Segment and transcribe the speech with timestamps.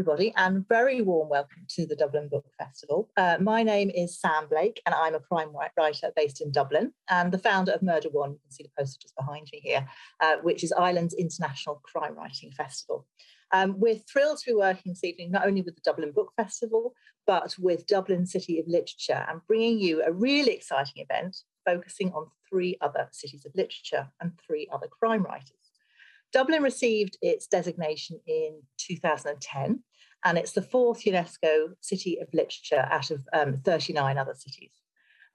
[0.00, 3.10] Everybody, and very warm welcome to the Dublin Book Festival.
[3.18, 7.30] Uh, my name is Sam Blake, and I'm a crime writer based in Dublin and
[7.30, 8.30] the founder of Murder One.
[8.30, 9.86] You can see the poster just behind me here,
[10.20, 13.06] uh, which is Ireland's international crime writing festival.
[13.52, 16.94] Um, we're thrilled to be working this evening not only with the Dublin Book Festival,
[17.26, 21.36] but with Dublin City of Literature and bringing you a really exciting event
[21.66, 25.60] focusing on three other cities of literature and three other crime writers.
[26.32, 29.82] Dublin received its designation in 2010,
[30.24, 34.72] and it's the fourth UNESCO City of Literature out of um, 39 other cities.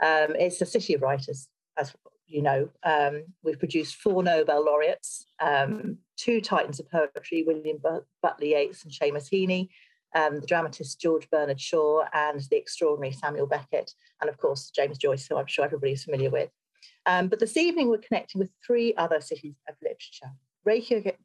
[0.01, 1.93] Um, it's a city of writers, as
[2.27, 2.69] you know.
[2.83, 8.93] Um, we've produced four Nobel laureates, um, two titans of poetry, William Butler Yeats and
[8.93, 9.69] Seamus Heaney,
[10.15, 14.97] um, the dramatist George Bernard Shaw, and the extraordinary Samuel Beckett, and of course, James
[14.97, 16.49] Joyce, who I'm sure everybody's familiar with.
[17.05, 20.31] Um, but this evening, we're connecting with three other cities of literature.
[20.63, 21.19] Reykjavik,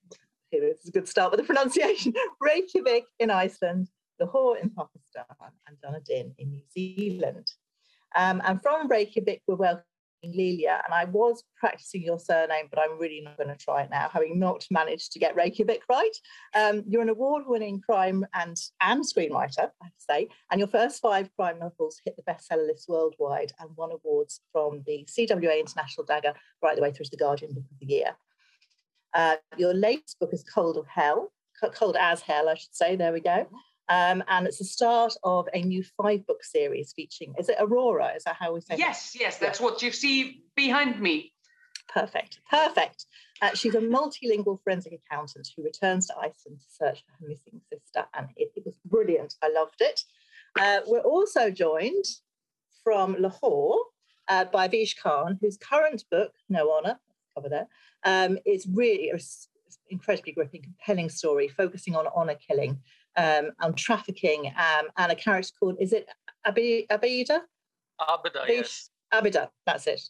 [0.52, 5.24] is a good start with the pronunciation, Reykjavik in Iceland, Lahore in Pakistan,
[5.66, 7.50] and Dunedin in New Zealand.
[8.16, 9.84] Um, and from Reykjavik, we're welcoming
[10.24, 13.90] Lilja, and I was practicing your surname, but I'm really not going to try it
[13.90, 16.10] now, having not managed to get Reykjavik right.
[16.54, 21.00] Um, you're an award-winning crime and, and screenwriter, I have to say, and your first
[21.00, 26.04] five crime novels hit the bestseller list worldwide and won awards from the CWA International
[26.04, 28.16] Dagger right the way through to the Guardian Book of the Year.
[29.14, 31.32] Uh, your latest book is Cold of Hell,
[31.74, 32.96] Cold as Hell, I should say.
[32.96, 33.46] There we go.
[33.88, 38.12] Um, and it's the start of a new five book series featuring, is it Aurora?
[38.14, 39.20] Is that how we say Yes, that?
[39.20, 39.66] yes, that's yeah.
[39.66, 41.32] what you see behind me.
[41.88, 43.06] Perfect, perfect.
[43.42, 47.60] Uh, she's a multilingual forensic accountant who returns to Iceland to search for her missing
[47.68, 49.34] sister, and it, it was brilliant.
[49.42, 50.04] I loved it.
[50.56, 52.04] Uh, we're also joined
[52.84, 53.76] from Lahore
[54.28, 57.00] uh, by Awais Khan, whose current book, No Honor,
[57.40, 57.66] cover there,
[58.04, 59.18] um, is really an
[59.88, 62.78] incredibly gripping, compelling story focusing on honor killing,
[63.16, 66.08] um, on trafficking, um, and a character called, is it
[66.46, 67.40] Abi, Abida?
[68.00, 68.90] Abida, yes.
[69.12, 70.02] Abida, that's it.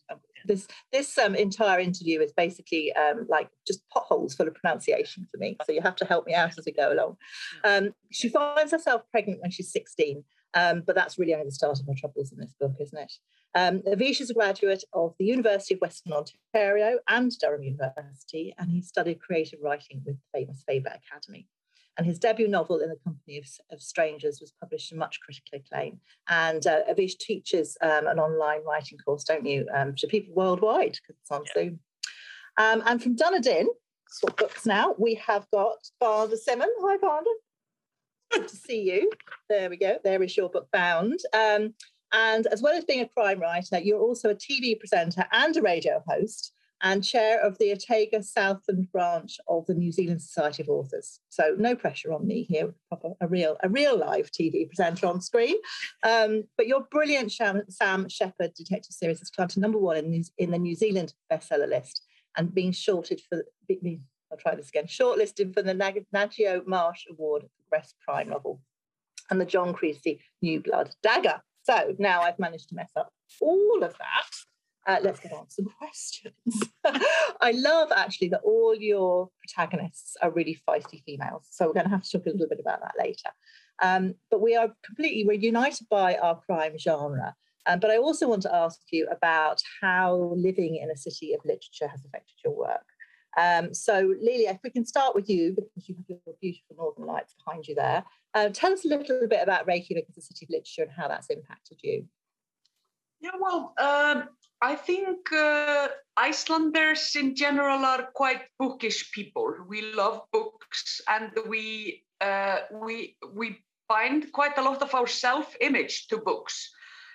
[0.46, 5.38] This this um, entire interview is basically um, like just potholes full of pronunciation for
[5.38, 5.56] me.
[5.64, 7.16] So you have to help me out as we go along.
[7.64, 10.22] Um, she finds herself pregnant when she's 16,
[10.54, 13.12] um, but that's really only the start of her troubles in this book, isn't it?
[13.54, 18.70] Um, Awais is a graduate of the University of Western Ontario and Durham University, and
[18.70, 21.48] he studied creative writing with the famous Faber Academy.
[21.96, 25.58] And his debut novel, In the Company of, of Strangers, was published to much critical
[25.58, 26.00] acclaim.
[26.28, 30.92] And uh, Awais teaches um, an online writing course, don't you, um, to people worldwide,
[30.92, 31.62] because it's on yeah.
[31.62, 31.80] Zoom.
[32.56, 33.68] Um, and from Dunedin,
[34.08, 36.68] swap books now, we have got Vanda Symon.
[36.80, 37.24] Hi, Varda.
[38.32, 39.10] Good to see you.
[39.48, 39.98] There we go.
[40.04, 41.18] There is your book bound.
[41.34, 41.74] Um,
[42.12, 45.62] and as well as being a crime writer, you're also a TV presenter and a
[45.62, 50.68] radio host and chair of the Otago Southland branch of the New Zealand Society of
[50.68, 51.20] Authors.
[51.28, 52.74] So no pressure on me here,
[53.20, 55.56] a real, a real live TV presenter on screen.
[56.02, 60.50] Um, but your brilliant Sam Shephard detective series has climbed to number one in, in
[60.50, 62.02] the New Zealand bestseller list
[62.36, 67.76] and being shorted for, I'll try this again, shortlisted for the Ngaio Marsh Award for
[67.76, 68.60] Best Crime Novel
[69.30, 71.42] and the John Creasey New Blood Dagger.
[71.62, 74.30] So now I've managed to mess up all of that.
[74.86, 76.34] Uh, let's get on to some questions.
[77.40, 81.46] I love actually that all your protagonists are really feisty females.
[81.50, 83.30] So we're going to have to talk a little bit about that later.
[83.82, 87.34] Um, but we are completely, we're united by our crime genre.
[87.66, 91.40] Um, but I also want to ask you about how living in a city of
[91.44, 92.84] literature has affected your work.
[93.36, 97.06] Um, so, Lilja, if we can start with you, because you have your beautiful Northern
[97.06, 98.04] Lights behind you there,
[98.34, 101.08] uh, tell us a little bit about Reykjavik as a city of literature and how
[101.08, 102.06] that's impacted you.
[103.20, 104.28] Yeah, well, um,
[104.62, 109.54] I think uh, Icelanders in general are quite bookish people.
[109.68, 116.08] We love books, and we uh, we we bind quite a lot of our self-image
[116.08, 116.70] to books.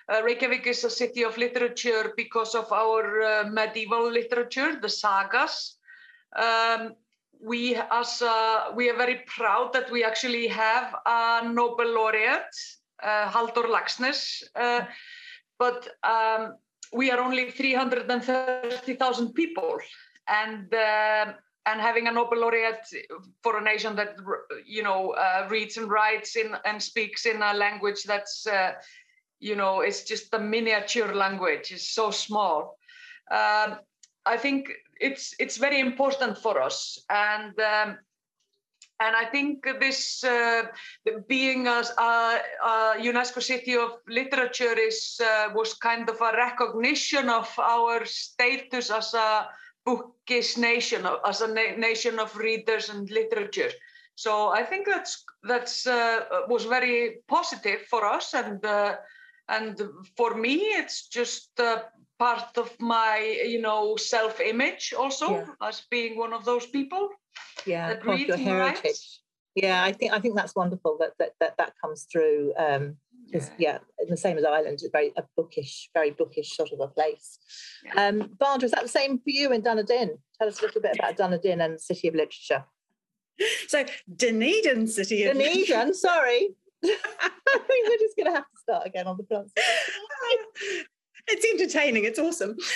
[0.08, 5.75] Uh, Reykjavik is a city of literature because of our uh, medieval literature, the sagas.
[6.34, 6.94] Um,
[7.40, 12.54] we as uh, we are very proud that we actually have a Nobel laureate,
[13.02, 14.84] uh, Laxness, uh,
[15.58, 16.56] but um,
[16.92, 19.78] we are only 330,000 people,
[20.28, 21.32] and uh,
[21.66, 22.86] and having a Nobel laureate
[23.42, 24.16] for a nation that
[24.66, 28.72] you know uh, reads and writes in and speaks in a language that's uh,
[29.40, 32.78] you know it's just a miniature language, it's so small.
[33.30, 33.78] Um,
[34.24, 34.70] I think
[35.00, 37.98] it's it's very important for us and um,
[39.00, 40.62] and I think this uh,
[41.28, 47.28] being a, a, a, UNESCO City of Literature is uh, was kind of a recognition
[47.28, 49.48] of our status as a
[49.84, 53.70] bookish nation, as a na nation of readers and literature.
[54.14, 58.96] So I think that's that's uh, was very positive for us, and uh,
[59.48, 59.80] and
[60.16, 61.82] for me, it's just uh,
[62.18, 65.46] part of my you know self-image also yeah.
[65.62, 67.10] as being one of those people.
[67.66, 68.84] Yeah, part of your heritage.
[68.84, 69.20] Rights.
[69.54, 72.52] Yeah, I think I think that's wonderful that that that, that comes through.
[72.58, 72.96] Um,
[73.32, 73.48] yeah.
[73.58, 73.78] yeah,
[74.08, 77.38] the same as Ireland, it's very a bookish, very bookish sort of a place.
[77.84, 78.08] Yeah.
[78.08, 80.18] Um, Barbara, is that the same for you in Dunedin?
[80.38, 82.64] Tell us a little bit about Dunedin and the City of Literature.
[83.68, 83.84] So
[84.14, 86.56] Dunedin City of Dunedin, sorry.
[86.84, 89.52] I think we're just going to have to start again on the pronunciation.
[91.66, 92.04] entertaining.
[92.04, 92.56] It's awesome.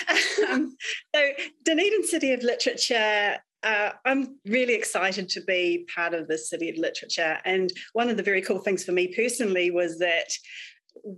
[0.51, 0.75] Um,
[1.15, 1.31] so
[1.65, 6.79] Dunedin City of Literature uh, I'm really excited to be part of the City of
[6.79, 7.39] Literature.
[7.45, 10.33] And one of the very cool things for me personally was that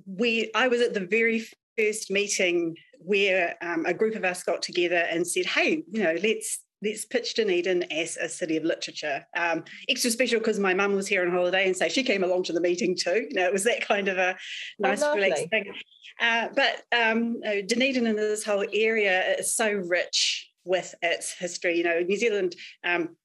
[0.07, 1.47] we I was at the very
[1.79, 6.17] first meeting where um, a group of us got together and said, "Hey, you know,
[6.23, 9.27] let's let's pitch Dunedin as a city of literature.
[9.37, 12.45] Um, extra special because my mum was here on holiday, and so she came along
[12.45, 13.27] to the meeting too.
[13.29, 14.37] You know, it was that kind of a oh,
[14.79, 15.73] nice, oh, relaxed thing.
[16.21, 21.77] Uh, but um, Dunedin and this whole area is so rich with its history.
[21.79, 23.17] You know, New Zealand um,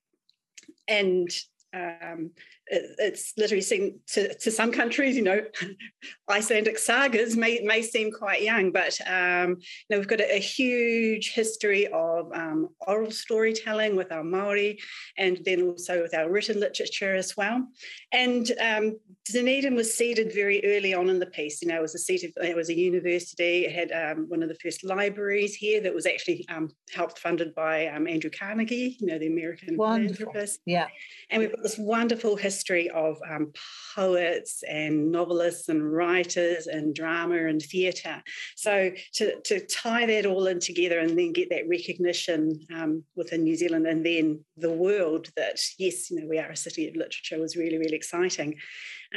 [0.88, 1.30] and
[1.74, 2.32] um,
[2.70, 5.42] it's literally seen to, to some countries, you know,
[6.30, 10.40] Icelandic sagas may, may seem quite young, but um, you know, we've got a, a
[10.40, 14.80] huge history of um, oral storytelling with our Maori,
[15.18, 17.66] and then also with our written literature as well.
[18.12, 21.62] And um, Dunedin was seeded very early on in the piece.
[21.62, 23.66] You know, it was a seat of, it was a university.
[23.66, 27.56] It had um, one of the first libraries here that was actually um, helped funded
[27.56, 30.60] by um, Andrew Carnegie, you know, the American philanthropist.
[30.66, 30.88] Yeah,
[31.30, 33.52] and we've got this wonderful history history of um,
[33.96, 38.22] poets and novelists and writers and drama and theatre.
[38.56, 43.44] So to, to tie that all in together and then get that recognition um, within
[43.44, 46.96] New Zealand and then the world that, yes, you know, we are a city of
[46.96, 48.56] literature was really, really exciting.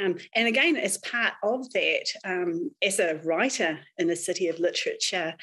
[0.01, 4.59] Um, and again, as part of that, um, as a writer in a city of
[4.59, 5.33] literature,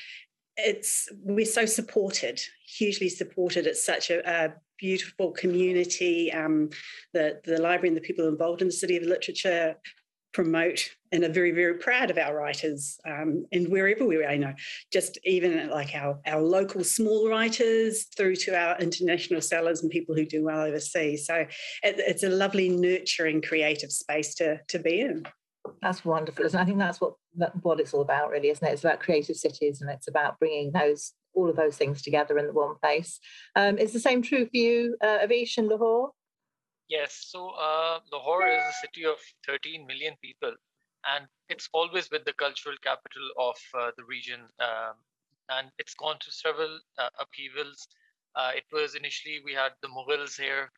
[0.57, 3.67] it's we're so supported, hugely supported.
[3.67, 6.33] It's such a, a beautiful community.
[6.33, 6.71] Um,
[7.13, 9.77] the the library and the people involved in the City of Literature
[10.33, 14.33] promote and are very very proud of our writers um, and wherever we are.
[14.33, 14.55] You know,
[14.93, 20.15] just even like our our local small writers through to our international sellers and people
[20.15, 21.27] who do well overseas.
[21.27, 21.49] So it,
[21.83, 25.25] it's a lovely, nurturing, creative space to to be in.
[25.83, 27.15] That's wonderful, and I think that's what
[27.63, 28.73] what it's all about, really, isn't it?
[28.73, 32.47] It's about creative cities, and it's about bringing those all of those things together in
[32.49, 33.21] the one place.
[33.55, 36.11] Um, is the same true for you, uh, Awais and Lahore?
[36.89, 37.27] Yes.
[37.31, 40.55] So uh, Lahore is a city of 13 million people,
[41.07, 44.41] and it's always been the cultural capital of uh, the region.
[44.59, 44.97] Um,
[45.51, 47.89] and it's gone through several uh, upheavals.
[48.35, 50.71] Uh, it was initially we had the Mughals here,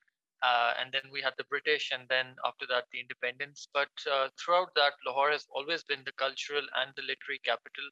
[0.43, 3.69] uh, and then we had the British, and then after that, the independence.
[3.73, 7.87] But uh, throughout that, Lahore has always been the cultural and the literary capital,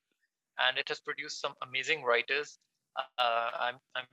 [0.60, 2.58] and it has produced some amazing writers.
[2.96, 4.06] Uh, I'm, I'm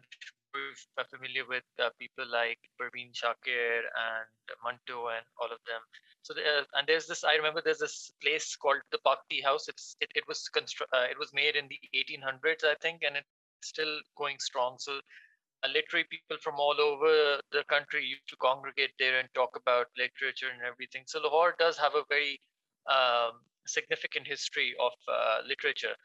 [1.10, 4.28] familiar with uh, people like Parveen Shakir and
[4.64, 5.82] Manto and all of them.
[6.22, 7.24] So there, and there's this.
[7.24, 9.68] I remember there's this place called the Pak Tea House.
[9.68, 13.18] It's it, it was constru- uh, it was made in the 1800s, I think, and
[13.18, 13.28] it's
[13.62, 14.78] still going strong.
[14.80, 15.00] So
[15.68, 20.50] literary people from all over the country used to congregate there and talk about literature
[20.54, 21.04] and everything.
[21.08, 22.40] So Lahore does have a very
[22.90, 25.96] um, significant history of uh, literature.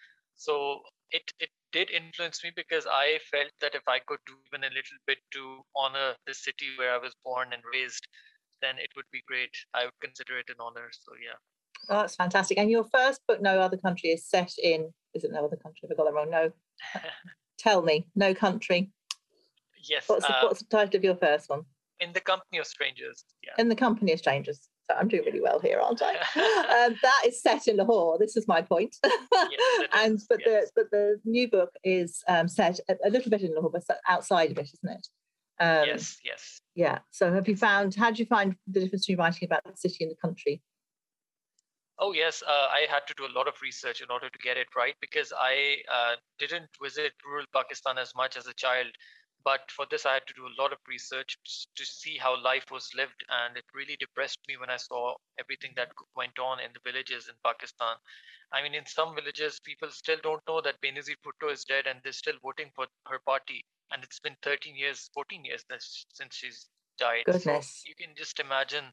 [0.40, 0.80] So
[1.10, 4.74] it it did influence me because I felt that if I could do even a
[4.74, 8.08] little bit to honor the city where I was born and raised,
[8.62, 9.52] then it would be great.
[9.74, 10.88] I would consider it an honor.
[10.92, 11.36] So yeah.
[11.90, 12.56] Oh, that's fantastic.
[12.58, 15.80] And your first book, No Other Country, is set in, is it No Other Country?
[15.82, 16.30] Have I got that wrong?
[16.30, 16.52] No.
[17.58, 18.90] Tell me, No Country.
[19.88, 20.08] Yes.
[20.08, 21.62] What's the, uh, what's the title of your first one?
[22.00, 23.24] In the Company of Strangers.
[23.42, 23.52] Yeah.
[23.58, 24.68] In the Company of Strangers.
[24.98, 26.14] I'm doing really well here, aren't I?
[26.86, 28.18] um, that is set in Lahore.
[28.18, 28.96] This is my point.
[29.04, 30.70] yes, and is, but yes.
[30.74, 33.84] the but the new book is um, set a, a, little bit in Lahore, but
[34.08, 35.06] outside of it, isn't it?
[35.60, 36.60] Um, yes, yes.
[36.74, 36.98] Yeah.
[37.10, 37.94] So have you found?
[37.94, 40.62] How do you find the difference between writing about the city and the country?
[42.02, 44.56] Oh yes, uh, I had to do a lot of research in order to get
[44.56, 48.88] it right because I uh, didn't visit rural Pakistan as much as a child
[49.44, 51.36] but for this i had to do a lot of research
[51.76, 55.72] to see how life was lived and it really depressed me when i saw everything
[55.76, 57.96] that went on in the villages in pakistan
[58.52, 62.00] i mean in some villages people still don't know that benazir bhutto is dead and
[62.02, 65.64] they're still voting for her party and it's been 13 years 14 years
[66.12, 66.68] since she's
[66.98, 67.82] died Goodness.
[67.82, 68.92] so you can just imagine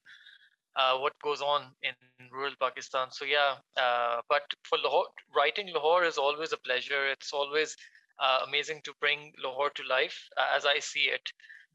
[0.78, 1.94] uh, what goes on in
[2.32, 3.08] rural Pakistan.
[3.12, 7.08] So yeah, uh, but for Lahore, writing Lahore is always a pleasure.
[7.10, 7.76] It's always
[8.20, 11.30] uh, amazing to bring Lahore to life uh, as I see it.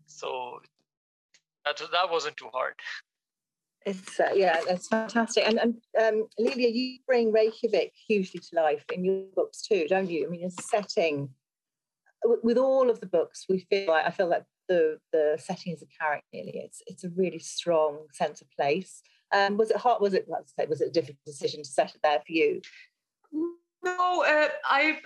[0.07, 0.61] So
[1.65, 2.75] that that wasn't too hard.
[3.85, 5.45] It's uh, yeah, that's fantastic.
[5.47, 10.11] And and um, Lilia, you bring Reykjavik hugely to life in your books too, don't
[10.11, 10.27] you?
[10.27, 11.31] I mean, a setting
[12.25, 15.83] with all of the books, we feel like I feel like the the setting is
[15.83, 16.27] a character.
[16.33, 19.03] Really, it's it's a really strong sense of place.
[19.33, 20.01] Um, was it hard?
[20.01, 22.61] Was it was it a difficult decision to set it there for you?
[23.83, 24.99] No, uh, I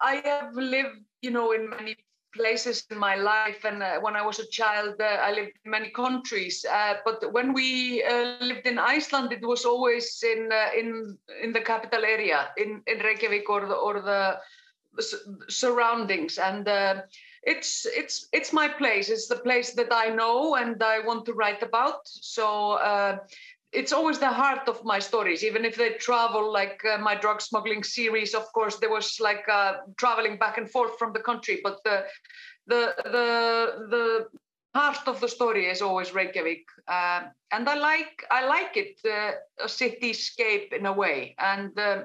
[0.00, 1.96] I have lived, you know, in many
[2.34, 5.70] places in my life, and uh, when I was a child, uh, I lived in
[5.70, 6.64] many countries.
[6.68, 11.52] Uh, but when we uh, lived in Iceland, it was always in uh, in in
[11.52, 14.40] the capital area, in in Reykjavik or the or the
[15.48, 16.68] surroundings, and
[17.42, 19.10] it's it's it's my place.
[19.10, 22.00] It's the place that I know and I want to write about.
[22.06, 22.78] So
[23.74, 25.44] it's always the heart of my stories.
[25.44, 29.48] Even if they travel like uh, my drug smuggling series of course there was like
[29.48, 31.60] uh, traveling back and forth from the country.
[31.62, 32.04] But the
[32.66, 34.26] the the the
[34.74, 36.64] heart of the story is always reykjavik.
[36.88, 41.34] Uh, and i like i like it uh, a cityscape in a way.
[41.38, 42.02] And uh,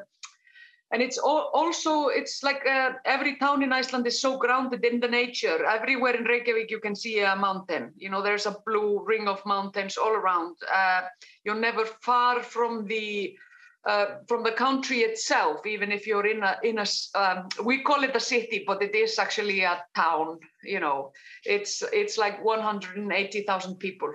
[0.92, 5.08] and it's also it's like uh, every town in iceland is so grounded in the
[5.08, 5.64] nature.
[5.66, 7.94] Everywhere in reykjavik you can see a mountain.
[7.96, 10.56] You know there's a blue ring of mountains all around.
[10.72, 11.02] Uh,
[11.44, 13.36] you're never far from the
[13.86, 18.04] uh, from the country itself even if you're in a in a um, we call
[18.04, 21.12] it a city but it is actually a town you know.
[21.46, 24.12] It's it's like 180000 people.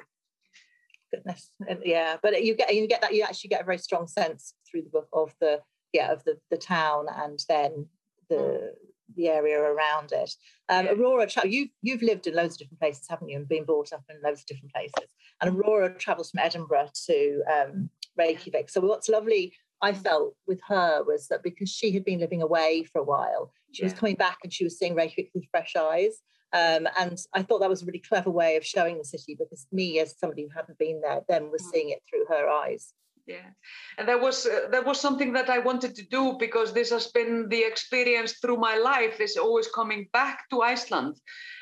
[1.13, 1.51] Goodness.
[1.85, 4.83] Yeah but you get you get that you actually get a very strong sense through
[4.83, 5.61] the book of the
[5.95, 7.87] yeah of the the town and then
[8.29, 8.69] the mm.
[9.17, 10.35] the area around it.
[10.69, 13.65] Um, Aurora, tra- you've you've lived in loads of different places, haven't you, and been
[13.65, 15.11] brought up in loads of different places.
[15.41, 18.69] And Aurora travels from Edinburgh to um, Reykjavik.
[18.69, 22.85] So what's lovely, I felt with her was that because she had been living away
[22.85, 23.87] for a while, she yeah.
[23.87, 26.21] was coming back and she was seeing Reykjavik with fresh eyes.
[26.53, 29.67] Um, and I thought that was a really clever way of showing the city because
[29.73, 31.71] me, as somebody who hadn't been there, then was mm.
[31.73, 32.95] seeing it through her eyes
[33.27, 33.51] yeah.
[33.97, 37.07] And that was uh, that was something that i wanted to do because this has
[37.09, 39.21] been the experience through my life.
[39.21, 41.17] Is always coming back to iceland.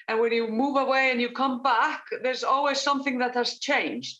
[0.09, 4.19] And when you move away and you come back there's always something that has changed.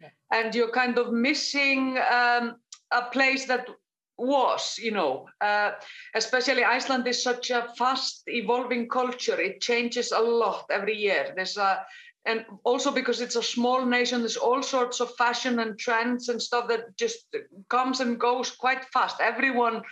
[0.00, 0.08] Yeah.
[0.32, 2.56] and you're kind of missing um,
[2.90, 3.68] a place that
[4.16, 5.72] was you know uh,
[6.14, 9.40] especially iceland is such a fast evolving culture.
[9.40, 11.32] It changes a lot every year.
[11.36, 11.84] There's a
[12.26, 16.40] and also because it's a small nation there's all sorts of fashion and trends and
[16.40, 17.34] stuff that just
[17.68, 19.20] comes and goes quite fast.
[19.20, 19.82] Everyone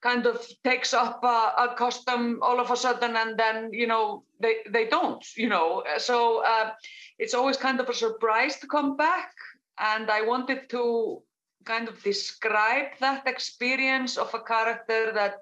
[0.00, 4.24] kind of takes up a, a custom all of a sudden and then you know
[4.40, 5.82] they they don't you know.
[5.98, 6.70] So uh,
[7.18, 9.32] it's always kind of a surprise to come back.
[9.78, 11.22] And i wanted to
[11.64, 15.38] kind of describe that experience of a character that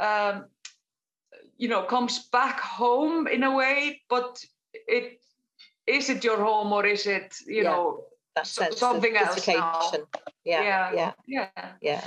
[0.00, 0.46] um,
[1.58, 5.20] you know comes back home in a way but it
[5.90, 8.04] is it your home or is it you yeah, know
[8.42, 9.90] something else now?
[10.44, 12.06] Yeah, yeah, yeah, yeah, yeah.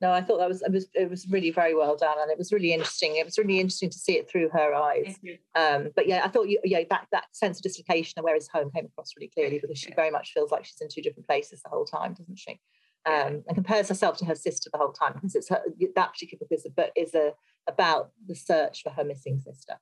[0.00, 2.38] No, I thought that was it was it was really very well done, and it
[2.38, 3.16] was really interesting.
[3.16, 5.16] It was really interesting to see it through her eyes.
[5.56, 8.48] Um, but yeah, I thought you, yeah that that sense of dislocation and where is
[8.48, 11.26] home came across really clearly because she very much feels like she's in two different
[11.26, 12.60] places the whole time, doesn't she?
[13.06, 15.62] Um, and compares herself to her sister the whole time because it's her,
[15.94, 17.32] that particular book is a, is a
[17.66, 19.74] about the search for her missing sister.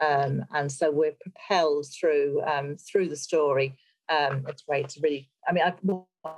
[0.00, 3.76] Um, and so we're propelled through um, through the story.
[4.08, 4.86] Um, it's great.
[4.86, 5.30] It's really.
[5.48, 5.74] I mean, I,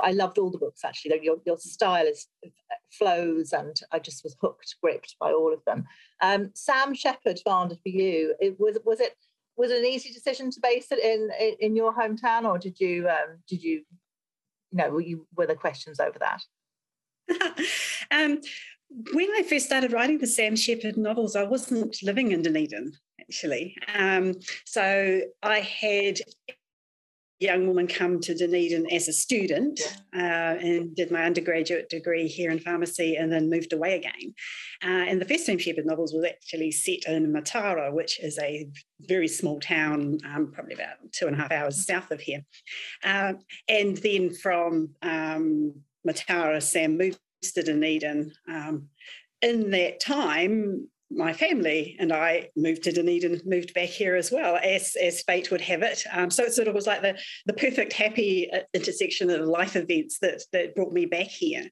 [0.00, 1.18] I loved all the books actually.
[1.22, 2.26] Your your style is
[2.90, 5.84] flows, and I just was hooked, gripped by all of them.
[6.20, 8.34] Um, Sam Shephard founded for you.
[8.40, 9.14] It was was it
[9.56, 12.78] was it an easy decision to base it in in, in your hometown, or did
[12.78, 13.84] you um, did you,
[14.70, 16.42] you know, were you were there questions over that?
[18.10, 18.40] um,
[19.12, 23.76] when I first started writing the Sam Shephard novels, I wasn't living in Dunedin actually.
[23.94, 26.54] Um, so I had a
[27.38, 29.80] young woman come to Dunedin as a student
[30.14, 34.34] uh, and did my undergraduate degree here in pharmacy and then moved away again.
[34.82, 38.68] Uh, and the first Sam Shephard novels was actually set in Mataura, which is a
[39.00, 42.44] very small town, um, probably about two and a half hours south of here.
[43.04, 43.34] Uh,
[43.68, 45.74] and then from um,
[46.08, 48.32] Mataura, Sam moved to Dunedin.
[48.48, 48.88] Um,
[49.42, 54.58] in that time, my family and I moved to Dunedin, moved back here as well,
[54.62, 56.04] as as fate would have it.
[56.12, 59.76] Um, so it sort of was like the the perfect happy uh, intersection of life
[59.76, 61.64] events that that brought me back here.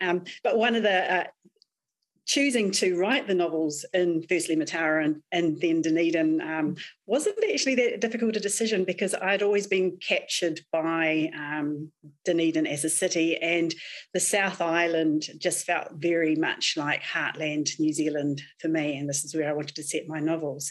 [0.00, 1.24] Um, but one of the uh,
[2.26, 6.76] choosing to write the novels in firstly Mataura and, and then Dunedin um,
[7.06, 11.90] wasn't actually that difficult a decision because I'd always been captured by um,
[12.24, 13.74] Dunedin as a city and
[14.14, 19.24] the South Island just felt very much like heartland New Zealand for me and this
[19.24, 20.70] is where I wanted to set my novels.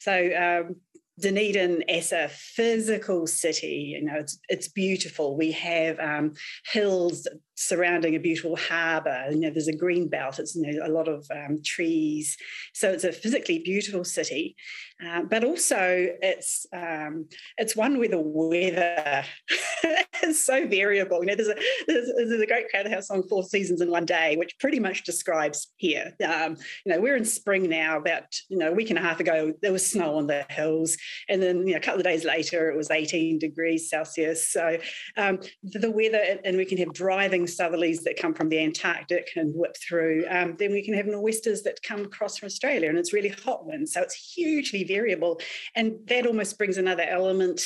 [0.00, 0.76] So um,
[1.18, 5.36] Dunedin as a physical city, you know, it's it's beautiful.
[5.36, 6.34] We have um,
[6.72, 9.26] hills surrounding a beautiful harbour.
[9.30, 10.38] You know, there's a green belt.
[10.38, 12.36] It's you know a lot of um, trees,
[12.72, 14.56] so it's a physically beautiful city.
[15.04, 17.26] Uh, but also, it's um,
[17.58, 19.24] it's one where the weather
[20.22, 21.20] is so variable.
[21.20, 24.06] You know, there's a there's, there's a great Crowded House song, Four Seasons in One
[24.06, 26.12] Day, which pretty much describes here.
[26.24, 27.98] Um, you know, we're in spring now.
[27.98, 30.96] About you know a week and a half ago, there was snow on the hills
[31.28, 34.50] and then you know, a couple of days later, it was 18 degrees Celsius.
[34.50, 34.78] So
[35.16, 39.54] um, the weather, and we can have driving southerlies that come from the Antarctic and
[39.54, 40.24] whip through.
[40.28, 43.66] Um, then we can have nor'westers that come across from Australia, and it's really hot
[43.66, 43.92] winds.
[43.92, 45.40] So it's hugely variable,
[45.74, 47.62] and that almost brings another element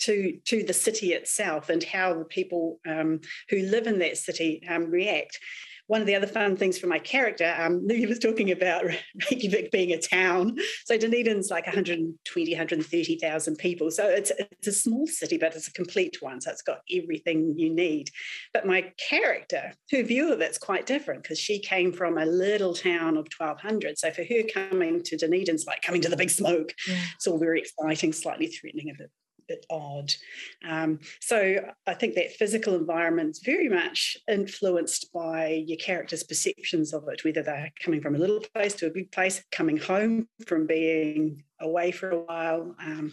[0.00, 4.62] to to the city itself and how the people um, who live in that city
[4.68, 5.38] um, react
[5.90, 8.84] one of the other fun things for my character, um, was talking about
[9.30, 10.56] Reykjavik being a town.
[10.84, 13.90] So Dunedin's like 120, 130,000 people.
[13.90, 16.40] So it's, it's a small city, but it's a complete one.
[16.40, 18.08] So it's got everything you need.
[18.54, 22.72] But my character, her view of it's quite different because she came from a little
[22.72, 23.98] town of 1,200.
[23.98, 26.72] So for her, coming to Dunedin's like coming to the big smoke.
[26.86, 27.02] Yeah.
[27.16, 29.10] It's all very exciting, slightly threatening a bit
[29.50, 30.12] bit odd.
[30.68, 31.38] Um, so
[31.86, 37.24] I think that physical environment is very much influenced by your character's perceptions of it,
[37.24, 41.42] whether they're coming from a little place to a big place, coming home from being
[41.60, 43.12] away for a while, um,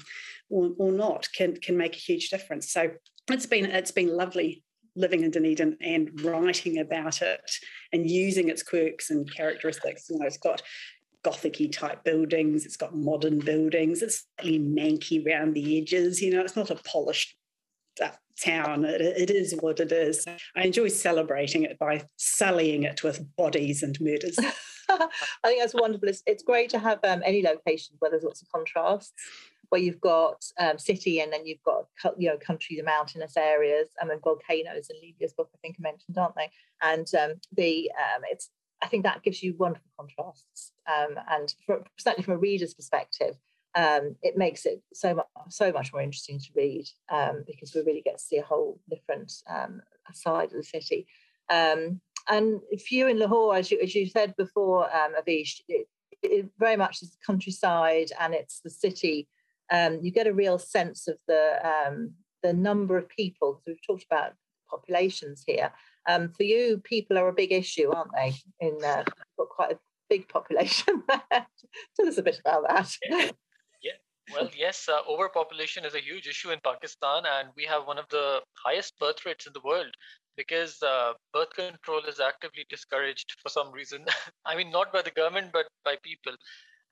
[0.49, 2.71] or, or not, can can make a huge difference.
[2.71, 2.91] So
[3.29, 4.63] it's been it's been lovely
[4.95, 7.51] living in Dunedin and writing about it
[7.93, 10.09] and using its quirks and characteristics.
[10.09, 10.61] You know, it's got
[11.23, 12.65] gothicy type buildings.
[12.65, 14.01] It's got modern buildings.
[14.01, 16.21] It's slightly manky around the edges.
[16.21, 17.35] You know, it's not a polished
[18.03, 18.09] uh,
[18.41, 18.85] town.
[18.85, 20.25] It, it is what it is.
[20.55, 24.37] I enjoy celebrating it by sullying it with bodies and murders.
[24.89, 25.09] I
[25.43, 26.07] think that's wonderful.
[26.07, 29.11] It's, it's great to have um, any location where there's lots of contrasts,
[29.69, 33.89] where you've got um, city and then you've got you know country, the mountainous areas,
[33.99, 36.49] and then volcanoes And Livia's book, I think I mentioned, aren't they?
[36.81, 38.49] And um, the um, it's
[38.81, 40.73] I think that gives you wonderful contrasts.
[40.87, 43.37] Um, and for, certainly from a reader's perspective,
[43.75, 47.81] um, it makes it so much so much more interesting to read um, because we
[47.81, 49.81] really get to see a whole different um,
[50.13, 51.07] side of the city.
[51.49, 55.87] Um, and for you in Lahore, as you, as you said before, um, Awais, it,
[56.21, 59.29] it very much is countryside and it's the city.
[59.71, 62.09] you get a real sense of the
[62.43, 63.55] the number of people.
[63.55, 64.33] So we've talked about
[64.69, 65.71] populations here,
[66.07, 68.33] um, for you, people are a big issue, aren't they?
[68.59, 69.03] In uh,
[69.37, 71.03] got quite a big population.
[71.31, 72.95] Tell us a bit about that.
[73.81, 73.91] Yeah.
[74.33, 78.05] Well, yes, uh, overpopulation is a huge issue in Pakistan, and we have one of
[78.09, 79.93] the highest birth rates in the world
[80.35, 84.05] because uh, birth control is actively discouraged for some reason.
[84.45, 86.33] I mean, not by the government, but by people.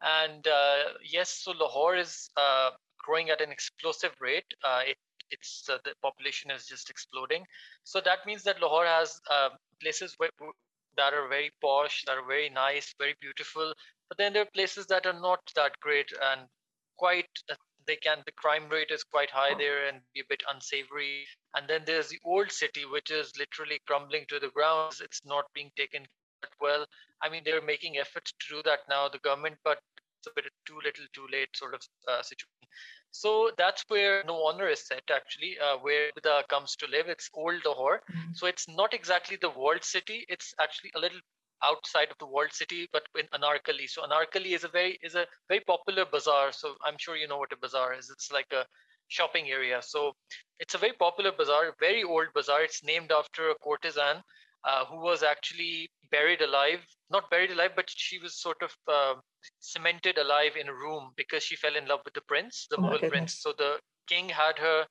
[0.02, 4.46] And uh, yes, so Lahore is uh, growing at an explosive rate.
[4.64, 4.98] Uh, it
[5.32, 7.46] it's uh, the population is just exploding.
[7.84, 9.50] So that means that Lahore has uh,
[9.82, 10.30] places where,
[10.98, 13.74] that are very posh, that are very nice, very beautiful.
[14.10, 16.42] But then there are places that are not that great and
[16.98, 17.30] quite.
[17.50, 17.56] Uh,
[17.88, 21.28] they can the crime rate is quite high there and be a bit unsavory.
[21.56, 24.94] And then there's the old city, which is literally crumbling to the ground.
[25.04, 26.08] It's not being taken
[26.60, 26.86] well.
[27.22, 29.80] I mean, they're making efforts to do that now, the government, but
[30.20, 32.50] it's a bit too little, too late sort of uh, situation.
[33.22, 37.08] So that's where no honor is set actually, uh, where Abida comes to live.
[37.08, 38.02] It's old Lahore.
[38.12, 38.34] Mm-hmm.
[38.34, 40.26] So it's not exactly the walled city.
[40.30, 41.20] It's actually a little
[41.64, 43.88] outside of the walled city, but in Anarkali.
[43.90, 46.52] So Anarkali is a very is a very popular bazaar.
[46.52, 48.10] So I'm sure you know what a bazaar is.
[48.10, 48.66] It's like a
[49.08, 49.82] shopping area.
[49.82, 50.14] So
[50.60, 52.64] it's a very popular bazaar, very old bazaar.
[52.64, 54.22] It's named after a courtesan
[54.64, 59.16] uh, who was actually buried alive, not buried alive, but she was sort of uh,
[59.60, 62.82] cemented alive in a room because she fell in love with the prince, the oh
[62.82, 63.34] Mughal prince.
[63.34, 64.86] So the king had her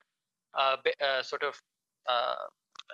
[0.54, 1.60] uh, uh, sort of
[2.08, 2.34] uh,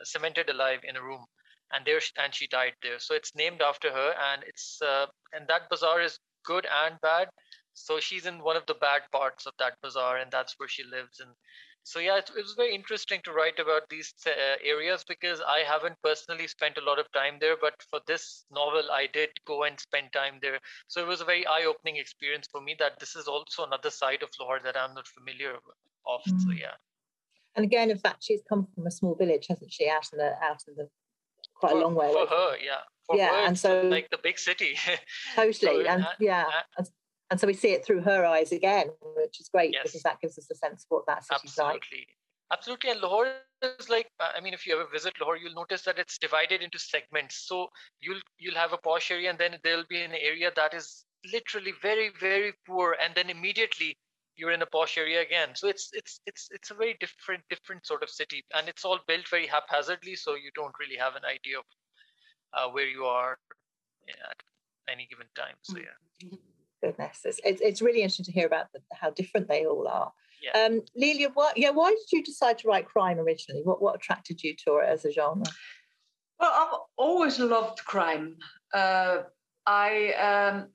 [0.05, 1.25] cemented alive in a room,
[1.73, 2.99] and there and she died there.
[2.99, 7.29] So it's named after her, and it's uh, and that bazaar is good and bad.
[7.75, 10.85] So she's in one of the bad parts of that bazaar, and that's where she
[10.85, 11.21] lives.
[11.21, 11.31] And
[11.83, 15.61] so yeah it, it, was very interesting to write about these uh, areas because i
[15.67, 19.65] haven't personally spent a lot of time there but for this novel i did go
[19.65, 20.59] and spend time there.
[20.89, 24.23] So it was a very eye-opening experience for me that this is also another side
[24.23, 26.21] of lahore that i'm not familiar of.
[26.29, 26.41] Mm.
[26.43, 26.77] so yeah.
[27.57, 29.89] And again in fact she's come from a small village hasn't she?
[29.89, 30.89] Out in the out in the
[31.55, 32.83] quite for, a long way for her yeah.
[33.07, 34.77] For yeah her, and so like the big city.
[35.35, 36.45] Totally so, and yeah.
[36.79, 36.89] and,
[37.31, 39.85] and so we see it through her eyes again, which is great yes.
[39.85, 41.79] because that gives us a sense of what that city's Absolutely.
[41.99, 42.09] like.
[42.53, 42.91] Absolutely.
[42.91, 43.29] And Lahore
[43.79, 46.63] is like, uh, I mean, if you ever visit Lahore, you'll notice that it's divided
[46.63, 47.47] into segments.
[47.47, 47.69] So
[48.01, 51.73] you'll you'll have a posh area, and then there'll be an area that is literally
[51.81, 53.97] very, very poor, and then immediately
[54.35, 55.51] you're in a posh area again.
[55.55, 58.99] So it's it's it's it's a very different different sort of city, and it's all
[59.07, 61.65] built very haphazardly, so you don't really have an idea of
[62.55, 63.39] uh, where you are
[64.09, 64.37] at
[64.91, 65.55] any given time.
[65.63, 66.29] So yeah.
[66.83, 70.13] Goodness, it's, it's, it's really interesting to hear about the, how different they all are.
[70.43, 70.65] Yeah.
[70.65, 73.61] Um, Lelia, what, yeah, why did you decide to write crime originally?
[73.63, 75.45] What what attracted you to it as a genre?
[76.39, 78.37] Well, I've always loved crime.
[78.73, 79.25] Uh,
[79.67, 80.69] I, um,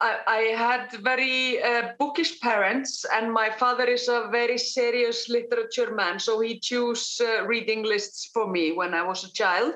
[0.00, 5.94] I, I had very uh, bookish parents, and my father is a very serious literature
[5.94, 9.74] man, so he chose uh, reading lists for me when I was a child.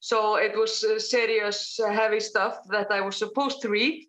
[0.00, 4.04] So it was uh, serious, uh, heavy stuff that I was supposed to read.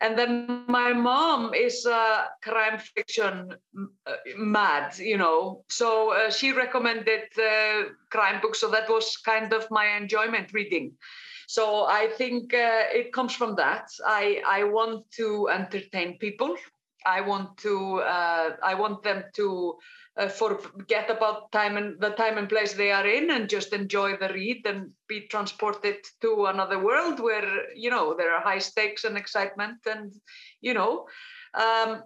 [0.00, 3.54] And then my mom is a crime fiction
[4.06, 5.64] uh, mad, you know.
[5.68, 8.60] So uh, she recommended uh, crime books.
[8.60, 10.92] So that was kind of my enjoyment reading.
[11.48, 13.88] So I think uh, it comes from that.
[14.06, 16.56] I, I want to entertain people.
[17.06, 19.78] I want to uh, I want them to
[20.18, 24.16] uh, forget about time and the time and place they are in and just enjoy
[24.16, 29.04] the read and be transported to another world where you know there are high stakes
[29.04, 30.12] and excitement and
[30.60, 31.06] you know
[31.54, 32.02] um,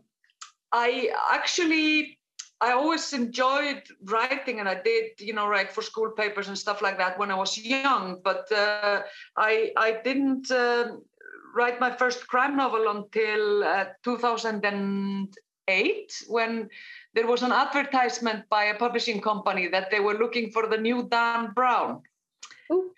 [0.72, 2.18] i actually
[2.61, 6.83] i always enjoyed writing and i did you know write for school papers and stuff
[6.83, 9.01] like that when i was young but uh,
[9.37, 10.88] i i didn't uh,
[11.55, 16.68] write my first crime novel until uh, 2008 when
[17.14, 21.09] there was an advertisement by a publishing company that they were looking for the new
[21.09, 22.03] Dan Brown.
[22.72, 22.90] Ooh.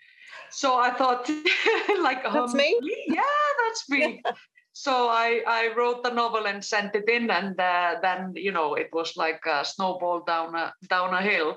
[0.51, 1.29] So I thought,
[2.01, 2.79] like, that's um, me.
[3.07, 3.21] Yeah,
[3.63, 4.21] that's me.
[4.77, 8.75] So I, I wrote the novel and sent it in, and uh, then you know
[8.75, 11.55] it was like a snowball down a down a hill.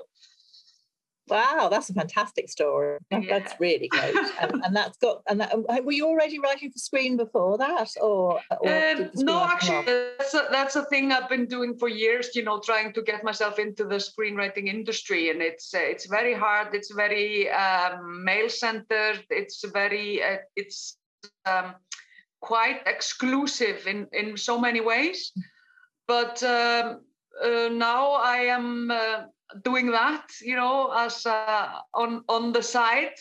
[1.29, 2.97] Wow, that's a fantastic story.
[3.11, 3.39] Yeah.
[3.39, 5.21] That's really great, and, and, that's got.
[5.27, 9.43] And that, were you already writing for screen before that, or, or um, no?
[9.43, 12.35] Actually, that's a, that's a thing I've been doing for years.
[12.35, 16.33] You know, trying to get myself into the screenwriting industry, and it's uh, it's very
[16.33, 16.73] hard.
[16.73, 19.23] It's very um, male centered.
[19.29, 20.97] It's very uh, it's
[21.45, 21.75] um,
[22.41, 25.31] quite exclusive in in so many ways.
[26.07, 27.01] But um,
[27.43, 29.25] uh, now I am uh,
[29.63, 33.13] doing that you know as uh, on on the side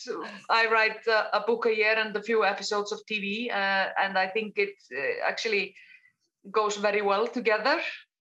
[0.50, 4.18] i write uh, a book a year and a few episodes of tv uh, and
[4.18, 5.74] i think it uh, actually
[6.50, 7.80] goes very well together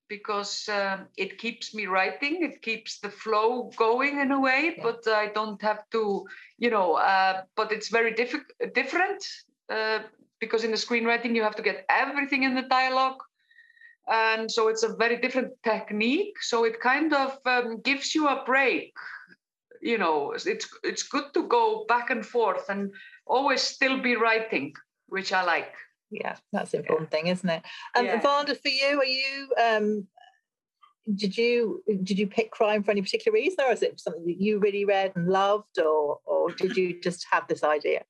[0.10, 4.84] because um, it keeps me writing it keeps the flow going in a way yeah.
[4.84, 6.26] but i don't have to
[6.58, 9.22] you know uh, but it's very diff- different
[9.70, 10.00] uh,
[10.40, 13.22] because in the screenwriting you have to get everything in the dialogue
[14.10, 16.42] and so it's a very different technique.
[16.42, 18.94] So it kind of um, gives you a break
[19.82, 22.92] you know it's it's good to go back and forth and
[23.26, 24.74] always still be writing
[25.08, 25.74] which i like.
[26.12, 27.18] Yeah that's the important yeah.
[27.18, 27.64] thing isn't it?
[27.96, 28.22] Um, yeah.
[28.22, 30.08] Vanda, for you are you um
[31.16, 34.42] did you did you pick crime for any particular reason or is it something that
[34.42, 38.04] you really read and loved or or did you just have this idea?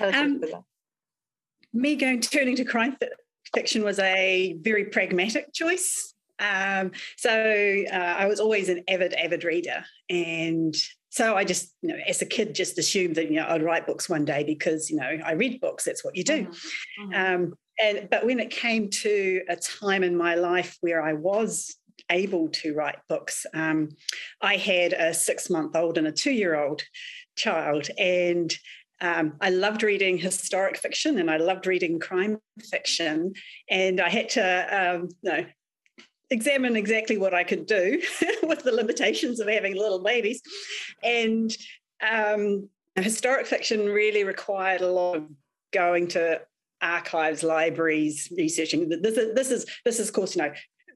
[0.00, 0.40] Um,
[1.72, 2.96] me going turning to crime
[3.52, 6.14] fiction was a very pragmatic choice.
[6.38, 7.30] Um, so
[7.92, 9.84] uh, I was always an avid, avid reader.
[10.10, 10.74] And
[11.10, 13.86] so I just, you know, as a kid, just assumed that, you know, I'd write
[13.86, 16.46] books one day because, you know, I read books, that's what you do.
[16.46, 17.12] Mm-hmm.
[17.12, 17.34] mm-hmm.
[17.34, 21.76] Um, and, but when it came to a time in my life where I was
[22.08, 23.88] able to write books, um,
[24.40, 26.82] I had a six month old and a two year old
[27.36, 27.88] child.
[27.98, 28.52] And
[29.04, 32.38] um, I loved reading historic fiction and I loved reading crime
[32.70, 33.34] fiction.
[33.68, 35.46] And I had to um, you know,
[36.30, 38.00] examine exactly what I could do
[38.42, 40.40] with the limitations of having little babies.
[41.02, 41.54] And
[42.00, 45.28] um, historic fiction really required a lot of
[45.70, 46.40] going to
[46.80, 48.88] archives, libraries, researching.
[48.88, 50.52] This is this is this is, of course, you know,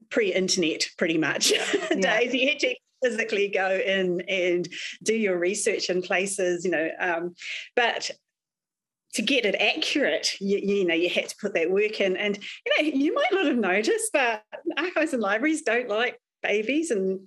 [0.09, 1.51] pre-internet pretty much
[1.91, 1.95] yeah.
[1.95, 2.33] days.
[2.33, 4.67] You had to physically go in and
[5.03, 6.89] do your research in places, you know.
[6.99, 7.35] Um,
[7.75, 8.11] but
[9.13, 12.15] to get it accurate, you, you, know, you had to put that work in.
[12.15, 14.43] And you know, you might not have noticed, but
[14.77, 17.21] archives and libraries don't like babies and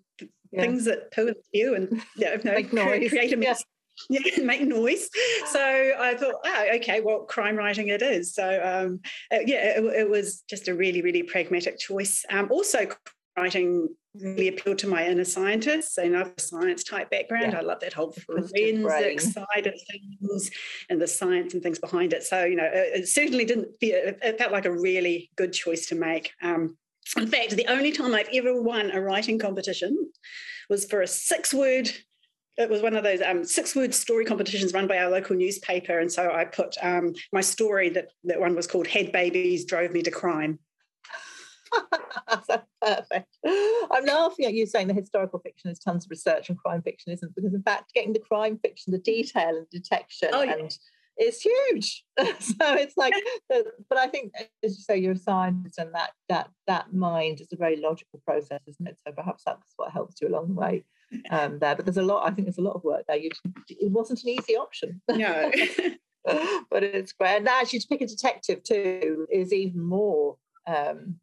[0.53, 0.61] yeah.
[0.61, 3.09] things that poo and spew and you know, make noise.
[3.11, 3.65] create a mess.
[4.09, 4.21] Yeah.
[4.25, 5.09] yeah, make noise.
[5.47, 8.35] So I thought, oh, okay, well, crime writing it is.
[8.35, 9.01] So um,
[9.33, 12.25] uh, yeah, it, it, was just a really, really pragmatic choice.
[12.31, 12.87] Um, also,
[13.37, 17.53] writing really appealed to my inner scientist, so another science type background.
[17.53, 17.61] Yeah.
[17.61, 20.51] I love that whole forensic side of things
[20.91, 22.23] and the science and things behind it.
[22.23, 25.87] So, you know, it, it certainly didn't feel, it felt like a really good choice
[25.87, 26.33] to make.
[26.43, 26.77] Um,
[27.17, 30.11] in fact, the only time I've ever won a writing competition
[30.69, 31.91] was for a six word
[32.59, 35.99] it was one of those um, six word story competitions run by our local newspaper.
[35.99, 39.93] And so I put um, my story that that one was called Had Babies Drove
[39.93, 40.59] Me to Crime.
[42.29, 42.49] That's
[42.81, 43.39] perfect.
[43.45, 47.13] I'm laughing at you saying the historical fiction is tons of research and crime fiction
[47.13, 50.55] isn't, because in fact, getting the crime fiction, the detail and detection oh, yeah.
[50.55, 50.79] and
[51.21, 52.05] is huge.
[52.19, 53.15] so it's like,
[53.49, 54.33] but I think,
[54.63, 58.21] as you say, you're a scientist, and that that that mind is a very logical
[58.27, 58.99] process, isn't it?
[59.07, 60.85] So perhaps that's what helps you along the way
[61.31, 61.77] um, there.
[61.77, 62.27] But there's a lot.
[62.27, 63.19] I think there's a lot of work there.
[63.19, 63.31] You,
[63.69, 65.01] it wasn't an easy option.
[65.09, 65.51] No.
[66.71, 67.37] but it's great.
[67.37, 71.17] And actually, to pick a detective too is even more um,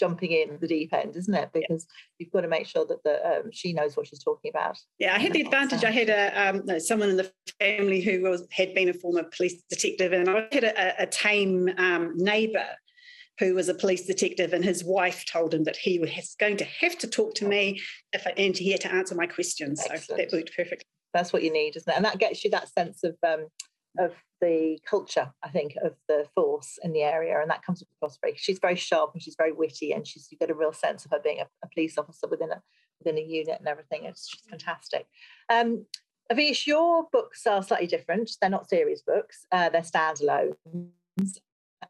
[0.00, 1.50] jumping in the deep end, isn't it?
[1.52, 1.96] Because yeah.
[2.18, 4.78] you've got to make sure that the um, she knows what she's talking about.
[4.98, 5.84] Yeah, I had the advantage.
[5.84, 9.24] I had a um, no, someone in the family who was had been a former
[9.24, 12.66] police detective, and I had a, a tame um, neighbour
[13.38, 16.64] who was a police detective, and his wife told him that he was going to
[16.64, 17.80] have to talk to me
[18.12, 19.80] if I, and he had to answer my questions.
[19.80, 20.04] Excellent.
[20.04, 20.86] So that worked perfectly.
[21.14, 21.96] That's what you need, isn't it?
[21.96, 23.46] And that gets you that sense of um,
[23.98, 28.18] of the culture, I think, of the force in the area, and that comes across
[28.20, 28.34] very.
[28.36, 31.10] She's very sharp and she's very witty, and she's you get a real sense of
[31.10, 32.62] her being a, a police officer within a
[32.98, 34.04] within a unit and everything.
[34.04, 35.06] It's just fantastic.
[35.48, 35.86] Um,
[36.32, 38.30] Awais, your books are slightly different.
[38.40, 40.54] They're not series books; uh, they're standalones,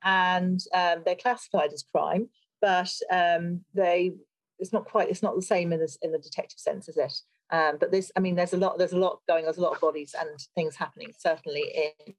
[0.03, 2.29] and um, they're classified as crime,
[2.61, 4.13] but um, they
[4.59, 7.15] it's not quite it's not the same in the, in the detective sense, is it?
[7.53, 9.75] Um, but this, I mean, there's a lot, there's a lot going, there's a lot
[9.75, 12.15] of bodies and things happening, certainly in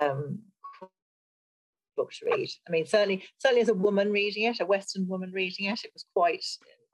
[0.00, 0.38] um,
[1.96, 2.50] book to read.
[2.66, 5.90] I mean, certainly, certainly as a woman reading it, a Western woman reading it, it
[5.92, 6.44] was quite,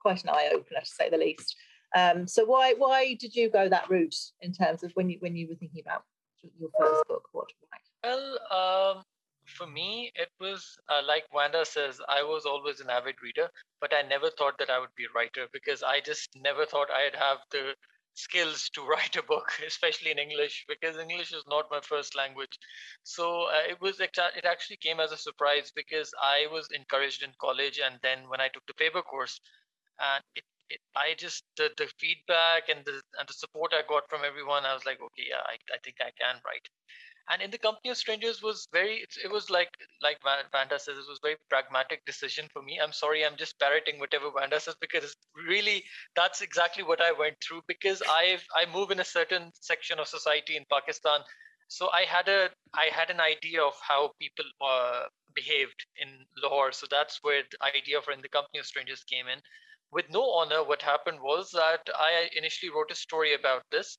[0.01, 1.57] quite an eye opener to say the least.
[1.95, 5.37] Um, so why, why did you go that route in terms of when you, when
[5.37, 6.03] you were thinking about
[6.59, 7.29] your first book?
[7.33, 7.49] What?
[8.03, 9.03] Well, um,
[9.47, 13.49] for me, it was uh, like Wanda says, I was always an avid reader,
[13.81, 16.89] but I never thought that I would be a writer because I just never thought
[16.91, 17.75] I'd have the
[18.17, 22.59] skills to write a book, especially in English, because English is not my first language.
[23.05, 27.33] So uh, it was it actually came as a surprise because I was encouraged in
[27.41, 29.41] college, and then when I took the Faber course,
[30.01, 34.09] and it, it I just the, the feedback and the and the support I got
[34.11, 36.69] from everyone, I was like, okay, yeah, I, I think I can write
[37.31, 40.19] and in the company of strangers was very it was like like
[40.53, 42.79] vanda says it was very pragmatic decision for me.
[42.83, 45.15] I'm sorry i'm just parroting whatever vanda says because
[45.49, 45.85] really
[46.15, 50.09] that's exactly what i went through because i i move in a certain section of
[50.09, 51.21] society in pakistan.
[51.69, 56.09] So i had a i had an idea of how people uh, behaved in
[56.43, 56.73] lahore.
[56.73, 59.41] So that's where the idea for in the company of strangers came in.
[59.93, 63.97] With no honor what happened was that i initially wrote a story about this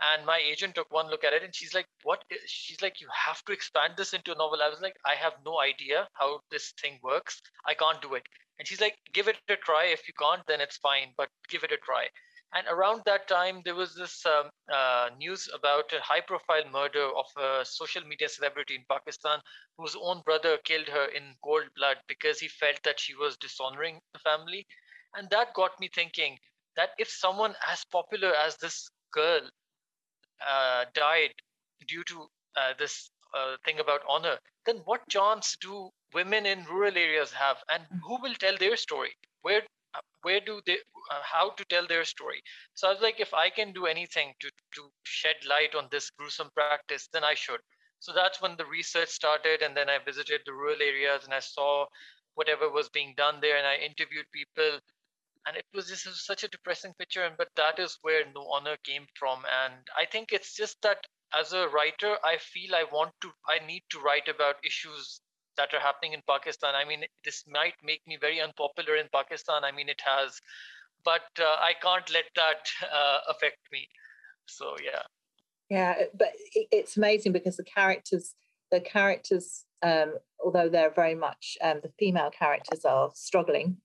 [0.00, 3.08] and my agent took one look at it and she's like what she's like you
[3.26, 4.62] have to expand this into a novel.
[4.62, 7.40] I was like i have no idea how this thing works.
[7.66, 8.26] I can't do it.
[8.58, 9.86] And she's like give it a try.
[9.86, 12.06] If you can't then it's fine but give it a try.
[12.54, 17.06] And around that time there was this um, uh, news about a high profile murder
[17.16, 19.40] of a social media celebrity in pakistan
[19.78, 24.00] whose own brother killed her in cold blood because he felt that she was dishonoring
[24.14, 24.66] the family.
[25.14, 26.38] And that got me thinking
[26.76, 29.40] that if someone as popular as this girl
[30.94, 31.34] died
[31.86, 32.26] due to
[32.56, 37.58] uh, this uh, thing about honor, then what chance do women in rural areas have,
[37.70, 37.98] and mm.
[38.04, 39.12] who will tell their story?
[39.42, 39.62] Where
[39.94, 40.78] uh, where do they
[41.10, 42.40] uh, how to tell their story
[42.74, 46.10] so i was like if i can do anything to to shed light on this
[46.10, 47.58] gruesome practice then i should
[47.98, 51.40] so that's when the research started and then i visited the rural areas and i
[51.40, 51.86] saw
[52.34, 54.78] whatever was being done there and i interviewed people
[55.46, 58.76] and it was just such a depressing picture and but that is where no honor
[58.84, 59.40] came from.
[59.64, 60.98] And i think it's just that
[61.38, 65.20] as a writer i feel i want to i need to write about issues
[65.56, 66.74] that are happening in pakistan.
[66.74, 69.64] I mean this might make me very unpopular in pakistan.
[69.64, 70.40] I mean it has
[71.04, 73.88] but uh, i can't let that uh, affect me.
[74.46, 75.02] So yeah.
[75.68, 78.34] Yeah but it's amazing because the characters
[78.70, 83.78] the characters um, although they're very much um, the female characters are struggling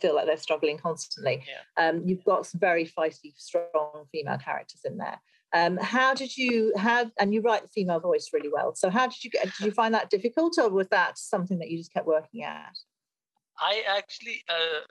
[0.00, 1.44] feel like they're struggling constantly.
[1.46, 1.88] Yeah.
[1.88, 5.20] Um, you've got some very feisty, strong female characters in there.
[5.54, 7.10] Um, how did you have?
[7.18, 8.74] And you write the female voice really well.
[8.74, 9.44] So how did you get?
[9.44, 12.76] Did you find that difficult, or was that something that you just kept working at?
[13.58, 14.42] I actually.
[14.48, 14.84] Uh,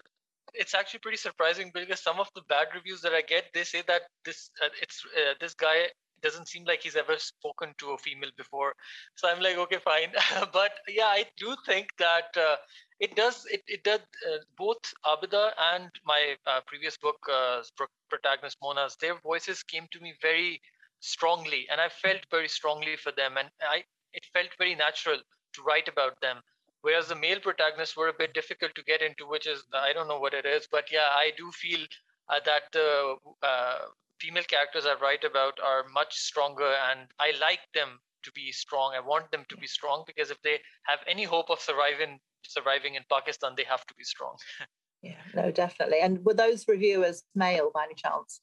[0.53, 3.83] it's actually pretty surprising because some of the bad reviews that I get, they say
[3.87, 5.87] that this uh, it's uh, this guy
[6.21, 8.73] doesn't seem like he's ever spoken to a female before.
[9.15, 10.11] So I'm like, okay, fine.
[10.53, 12.55] but yeah, I do think that uh,
[12.99, 17.61] it does it, it does uh, both abida and my uh, previous book uh,
[18.09, 20.61] protagonist mona's their voices came to me very
[20.99, 25.19] strongly and i felt very strongly for them and i it felt very natural
[25.53, 26.37] to write about them
[26.81, 30.07] whereas the male protagonists were a bit difficult to get into which is i don't
[30.07, 31.79] know what it is but yeah i do feel
[32.29, 33.79] uh, that the uh,
[34.19, 38.93] female characters i write about are much stronger and i like them to be strong.
[38.95, 42.95] I want them to be strong because if they have any hope of surviving surviving
[42.95, 44.35] in Pakistan, they have to be strong.
[45.01, 45.99] yeah, no, definitely.
[46.01, 48.41] And were those reviewers male by any chance?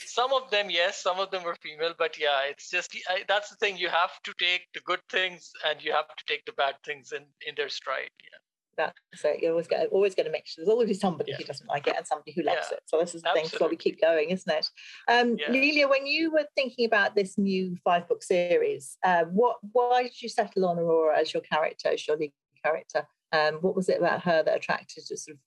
[0.00, 1.02] Some of them, yes.
[1.02, 3.76] Some of them were female, but yeah, it's just I, that's the thing.
[3.76, 7.12] You have to take the good things and you have to take the bad things
[7.12, 8.14] in in their stride.
[8.22, 8.45] Yeah
[8.76, 11.36] that so you're always going always going to make sure there's always somebody yeah.
[11.38, 12.76] who doesn't like it and somebody who loves yeah.
[12.76, 13.50] it so this is the Absolutely.
[13.50, 14.68] thing so we keep going isn't it
[15.08, 15.48] um yeah.
[15.48, 20.22] Lilja when you were thinking about this new five book series uh, what why did
[20.22, 22.32] you settle on Aurora as your character as your lead
[22.64, 25.40] character um what was it about her that attracted you sort of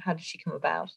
[0.00, 0.90] how did she come about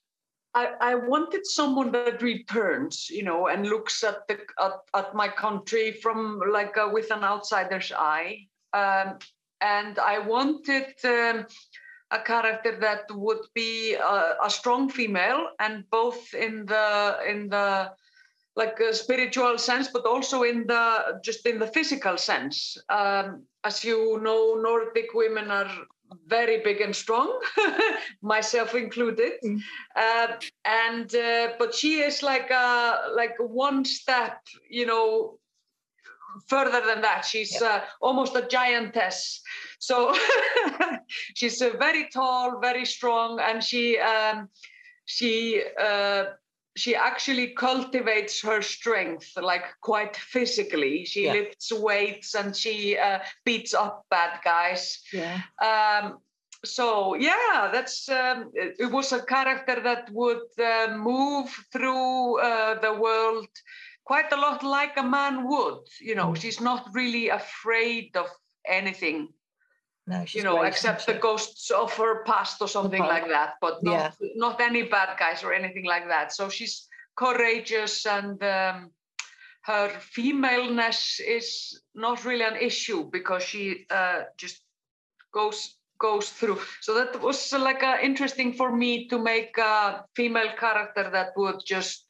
[0.58, 5.28] I, I wanted someone that returns, you know, and looks at the at, at my
[5.28, 8.48] country from like uh, with an outsider's eye.
[8.74, 9.20] Um,
[9.62, 11.46] and I wanted um,
[12.12, 17.92] a character that would be a, a, strong female, and both in the in the
[18.56, 22.78] like a spiritual sense, but also in the just in the physical sense.
[22.90, 25.70] Um, as you know, Nordic women are
[26.28, 27.40] very big and strong,
[28.22, 29.34] myself included.
[29.44, 29.60] Mm.
[29.96, 30.28] Uh,
[30.66, 34.40] and uh, but she is like a like one step,
[34.70, 35.38] you know,
[36.48, 37.26] further than that.
[37.26, 39.42] She's uh, almost a giantess.
[39.80, 40.16] So
[41.36, 44.50] she's uh, very tall, very strong, and she um,
[45.06, 46.26] she uh,
[46.78, 51.06] she actually cultivates her strength like quite physically.
[51.06, 51.34] She yeah.
[51.34, 55.00] lifts weights and she uh, beats up bad guys.
[55.12, 55.42] Yeah.
[55.62, 56.20] Um,
[56.64, 62.94] so yeah, that's um, it was a character that would uh, move through uh, the
[62.94, 63.48] world
[64.08, 65.84] quite a lot like a man would.
[66.00, 66.38] You know, mm.
[66.42, 68.28] she's not really afraid of
[68.66, 69.30] anything.
[70.10, 74.14] No, you know, except the ghosts of her past or something like that, but not
[74.22, 74.28] yeah.
[74.36, 76.32] not any bad guys or anything like that.
[76.32, 78.92] So she's courageous and um,
[79.64, 84.62] her femaleness is not really an issue because she uh, just
[85.34, 86.62] goes goes through.
[86.80, 91.60] So that was like uh, interesting for me to make a female character that would
[91.66, 92.07] just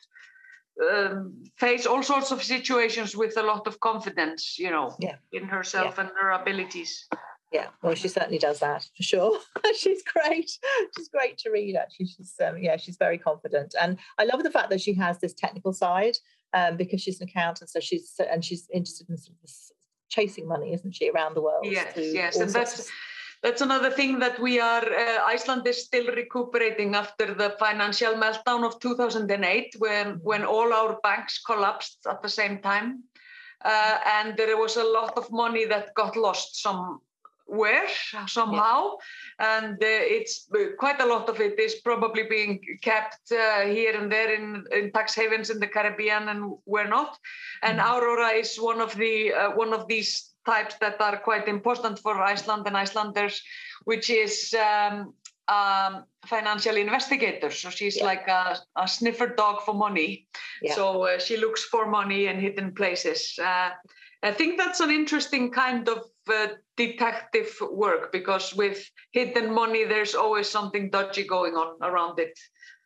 [0.82, 5.16] um, face all sorts of situations with a lot of confidence, you know, yeah.
[5.32, 6.04] in herself yeah.
[6.04, 7.08] and her abilities.
[7.52, 9.40] Yeah, well, she certainly does that for sure.
[9.78, 10.52] she's great.
[10.98, 11.78] She's great to read.
[11.78, 15.20] Actually, she's um, yeah, she's very confident, and I love the fact that she has
[15.20, 16.18] this technical side
[16.54, 19.50] um, because she's an accountant, so she's and she's interested in sort of
[20.10, 21.66] chasing money, isn't she, around the world?
[21.66, 22.92] Yes, yes, and that's
[23.44, 28.66] that's another thing that we are, uh, Iceland is still recuperating after the financial meltdown
[28.66, 33.04] of 2008 when, when all our banks collapsed at the same time.
[33.64, 37.88] Uh, and there was a lot of money that got lost somewhere,
[38.28, 38.92] somehow.
[39.40, 39.60] Yeah.
[39.60, 40.48] And uh, it's
[40.80, 44.92] quite a lot of it is probably being kept uh, here and there in, in,
[44.92, 47.18] tax havens in the Caribbean and where not.
[47.64, 47.98] And mm-hmm.
[47.98, 52.20] Aurora is one of the uh, one of these types that are quite important for
[52.20, 53.42] Iceland and Icelanders,
[53.84, 55.14] which is um,
[55.48, 57.52] um, financial investigator.
[57.52, 58.06] So she's yeah.
[58.06, 60.28] like a, a, sniffer dog for money.
[60.62, 60.76] Yeah.
[60.76, 63.38] So uh, she looks for money in hidden places.
[63.42, 63.70] Uh,
[64.24, 70.16] I think that's an interesting kind of uh, detective work because with hidden money, there's
[70.16, 72.38] always something dodgy going on around it.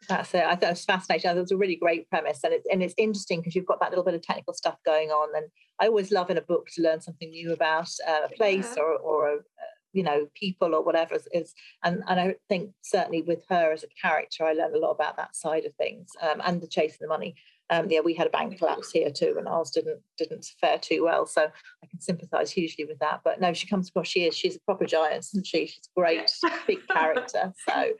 [0.10, 0.44] That's it.
[0.44, 1.30] I thought it was fascinating.
[1.30, 3.68] I thought it was a really great premise, and it's and it's interesting because you've
[3.68, 5.30] got that little bit of technical stuff going on.
[5.36, 5.46] And
[5.80, 8.84] I always love in a book to learn something new about uh, a place yeah.
[8.84, 12.72] or or a, uh, you know people or whatever is, is, and and I think
[12.82, 16.10] certainly with her as a character, I learned a lot about that side of things
[16.22, 17.36] um, and the chasing the money.
[17.70, 21.04] Um, yeah, we had a bank collapse here too, and ours didn't didn't fare too
[21.04, 21.26] well.
[21.28, 23.22] So I can sympathise hugely with that.
[23.24, 24.08] But no, she comes across.
[24.08, 24.36] She is.
[24.36, 25.68] She's a proper giant, isn't she?
[25.68, 26.30] She's a great
[26.68, 27.54] big character.
[27.70, 27.94] So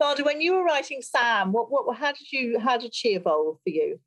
[0.00, 3.58] Vanda, when you were writing Sam, what, what, how did you, how did she evolve
[3.62, 4.00] for you?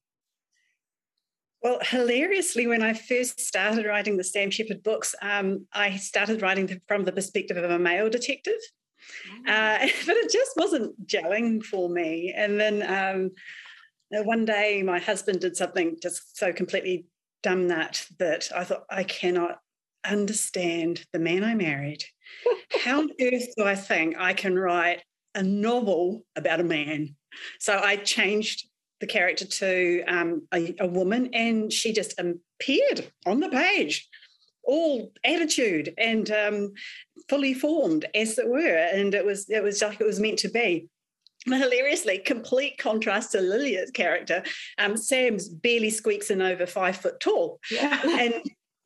[1.64, 6.82] Well, hilariously, when I first started writing the Sam Shephard books, um, I started writing
[6.88, 8.59] from the perspective of a male detective.
[9.47, 9.51] Oh.
[9.51, 12.34] Uh, but it just wasn't gelling for me.
[12.36, 12.84] And then
[14.12, 17.07] um, one day, my husband did something just so completely
[17.43, 19.59] dumb that that I thought I cannot
[20.05, 22.03] understand the man I married.
[22.84, 25.01] How on earth do I think I can write
[25.38, 27.16] a novel about a man.
[27.60, 28.68] So I changed
[29.00, 34.10] the character to um, a, a, woman, and she just appeared on the page,
[34.64, 36.74] all attitude and um,
[37.30, 38.90] fully formed, as it were.
[38.92, 40.88] And it was it was like it was meant to be.
[41.46, 44.44] But hilariously, complete contrast to Lilja's character.
[44.80, 48.02] Um, Sam's barely squeaks in over five foot tall, yeah.
[48.04, 48.34] and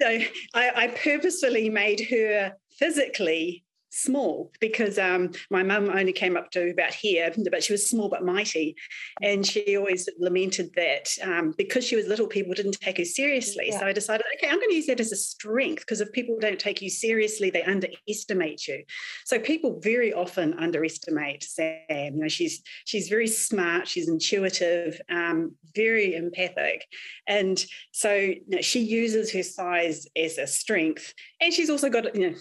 [0.01, 0.07] so
[0.53, 6.71] I, I purposefully made her physically small because um, my mum only came up to
[6.71, 8.75] about here, but she was small but mighty.
[9.21, 13.65] And she always lamented that um, because she was little, people didn't take her seriously.
[13.67, 13.79] Yeah.
[13.79, 16.37] So I decided, okay, I'm going to use that as a strength because if people
[16.39, 18.83] don't take you seriously, they underestimate you.
[19.25, 21.81] So people very often underestimate Sam.
[21.89, 26.85] You know, she's she's very smart, she's intuitive, um, very empathic,
[27.27, 31.13] and so you know, she uses her size as a strength.
[31.41, 32.37] And she's also got you know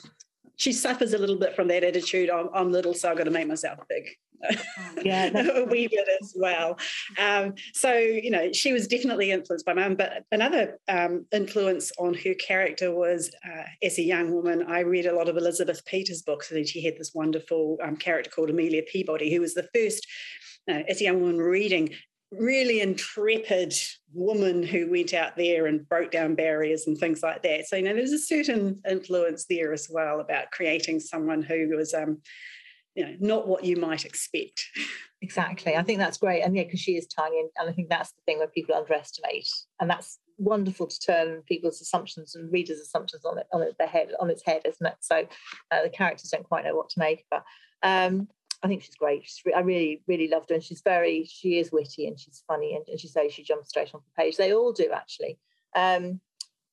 [0.61, 2.29] she suffers a little bit from that attitude.
[2.29, 4.11] I'm, I'm little, so I've got to make myself big.
[5.03, 6.79] yeah, a wee bit as well.
[7.19, 9.95] Um, so you know, she was definitely influenced by mum.
[9.95, 15.07] But another um, influence on her character was, uh, as a young woman, I read
[15.07, 18.83] a lot of Elizabeth Peters books, and she had this wonderful um, character called Amelia
[18.83, 20.07] Peabody, who was the first.
[20.71, 21.89] Uh, as a young woman reading
[22.33, 23.75] really intrepid
[24.13, 27.67] woman who went out there and broke down barriers and things like that.
[27.67, 31.93] So, you know, there's a certain influence there as well about creating someone who was,
[31.93, 32.23] um,
[32.95, 34.65] you know, not what you might expect.
[35.23, 35.77] Exactly.
[35.77, 36.43] I think that's great.
[36.43, 37.41] And yeah, because she is tiny.
[37.41, 39.49] And, and I think that's the thing where people underestimate.
[39.81, 43.87] And that's wonderful to turn people's assumptions and readers' assumptions on it on it, their
[43.87, 44.95] head on its head, isn't it?
[45.01, 45.27] So
[45.71, 47.25] uh, the characters don't quite know what to make.
[47.31, 47.45] But
[47.83, 48.29] um,
[48.63, 49.25] I think she's great.
[49.25, 52.43] She's re- I really, really loved her, and she's very, she is witty and she's
[52.47, 54.37] funny, and, and she says she jumps straight off the page.
[54.37, 55.39] They all do actually.
[55.75, 56.21] Um,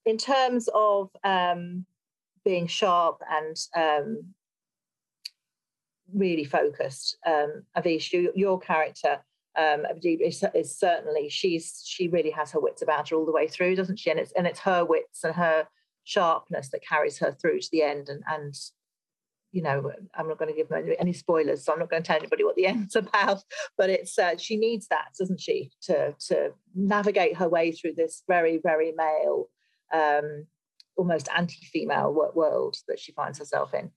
[0.05, 1.85] in terms of um,
[2.45, 4.33] being sharp and um,
[6.13, 9.19] really focused, um, Awais, you, your character
[9.57, 13.47] um, is, is, certainly she's she really has her wits about her all the way
[13.47, 14.11] through, doesn't she?
[14.11, 15.67] And it's and it's her wits and her
[16.03, 18.55] sharpness that carries her through to the end, and and
[19.57, 22.19] you know, I'm not going to give any spoilers, so I'm not going to tell
[22.19, 23.43] anybody what the end's about.
[23.75, 28.21] But it's uh, she needs that, doesn't she, to to navigate her way through this
[28.27, 29.49] very very male,
[29.91, 30.45] um,
[30.95, 33.89] almost anti-female world that she finds herself in.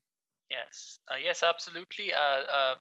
[0.50, 2.14] Yes, uh, yes, absolutely.
[2.14, 2.74] Uh, uh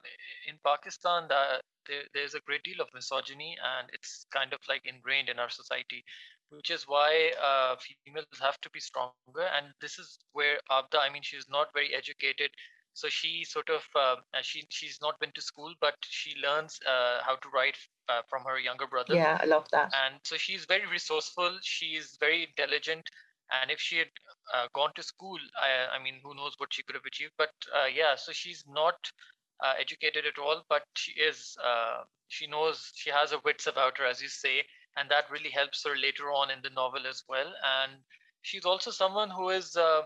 [0.47, 5.27] in Pakistan, there, there's a great deal of misogyny, and it's kind of like ingrained
[5.27, 6.05] in our society
[6.51, 9.21] which is why uh, females have to be stronger.
[9.55, 12.51] And this is where Abida, I mean, she's not very educated.
[12.93, 17.19] So she sort of, uh, she she's not been to school, but she learns uh,
[17.23, 17.77] how to write
[18.09, 19.13] uh, from her younger brother.
[19.13, 19.93] Yeah, I love that.
[20.05, 21.59] And so she's very resourceful.
[21.61, 23.07] She's very intelligent.
[23.51, 24.09] And if she had
[24.53, 27.33] uh, gone to school, I, I mean, who knows what she could have achieved.
[27.37, 28.95] But uh, yeah, so she's not
[29.79, 31.57] educated at all, but she is,
[32.27, 34.63] she knows, she has her wits about her, as you say
[34.99, 37.47] and that really helps her later on in the novel as well.
[37.47, 37.93] And
[38.41, 40.01] she's also someone who is uh,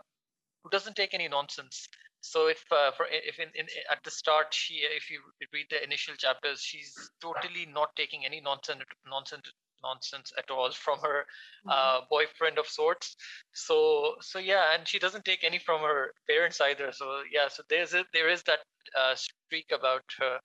[0.63, 1.87] who doesn't take any nonsense.
[2.21, 5.19] So if uh, for if in, in at the start she if you
[5.51, 9.51] read the initial chapters, she's totally not taking any nonsense nonsense
[9.83, 11.25] nonsense at all from her
[11.67, 11.69] mm-hmm.
[11.69, 13.17] uh, boyfriend of sorts.
[13.53, 16.91] So so yeah, and she doesn't take any from her parents either.
[16.93, 18.59] So yeah, so there's a, there is that
[18.97, 20.39] uh, streak about her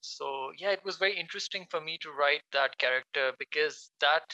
[0.00, 4.24] so yeah it was very interesting for me to write that character because that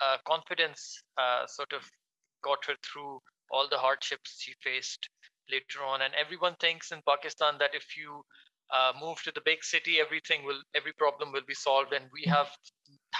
[0.00, 1.82] uh, confidence uh, sort of
[2.42, 5.08] got her through all the hardships she faced
[5.50, 6.02] later on.
[6.02, 8.22] And everyone thinks in pakistan that if you
[8.70, 11.92] uh, move to the big city everything will every problem will be solved.
[11.92, 12.48] And we have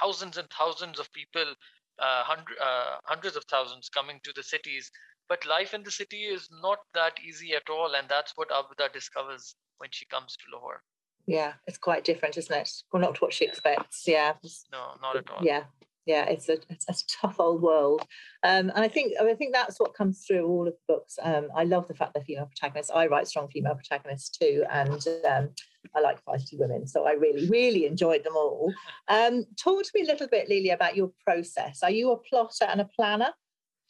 [0.01, 1.55] thousands and thousands of people
[1.99, 2.25] uh,
[2.61, 4.91] uh, hundreds of thousands coming to the cities.
[5.29, 7.95] But life in the city is not that easy at all.
[7.95, 10.83] And that's what Abida discovers when she comes to lahore
[11.27, 12.71] yeah it's quite different isn't it?
[12.93, 14.35] Well not what she expects yeah.
[14.73, 15.45] No not at all.
[15.45, 15.65] Yeah
[16.07, 18.03] yeah it's a it's a tough old world.
[18.43, 21.19] Um, and i think i think that's what comes through all of the books.
[21.23, 22.91] Um, i love the fact they're female protagonists.
[22.95, 25.51] I write strong female protagonists too and um,
[25.95, 28.73] i like feisty women so i really really enjoyed them all.
[29.09, 31.83] Um, talk to me a little bit Lilja about your process.
[31.83, 33.31] Are you a plotter and a planner?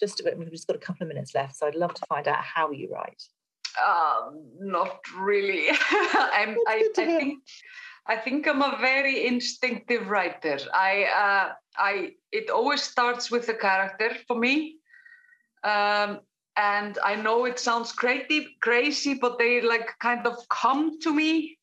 [0.00, 2.04] Just a bit, we've just got a couple of minutes left so i'd love to
[2.08, 3.22] find out how you write
[3.78, 5.68] um, not really.
[5.90, 7.42] I'm, I, I, think
[8.06, 10.58] I think I'm a very instinctive writer.
[10.74, 14.76] I uh, I it always starts with the character for me.
[15.64, 16.20] Um,
[16.56, 21.58] and I know it sounds crazy, crazy, but they like kind of come to me.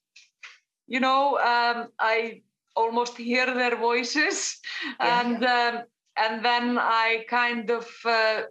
[0.88, 2.42] You know, um, I
[2.76, 4.58] almost hear their voices,
[5.00, 5.22] yeah.
[5.22, 5.84] and um,
[6.18, 8.44] and then I kind of uh,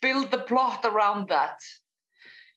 [0.00, 1.58] build the plot around that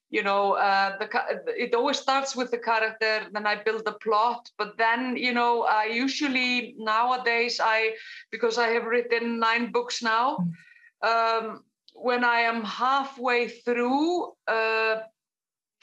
[0.09, 1.07] you know uh, the
[1.47, 5.63] it always starts with the character then i build the plot but then you know
[5.63, 7.91] i usually nowadays i
[8.31, 11.09] because i have written nine books now hmm.
[11.09, 15.01] um, when i am halfway through uh,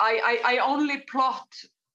[0.01, 1.47] I, I, I only plot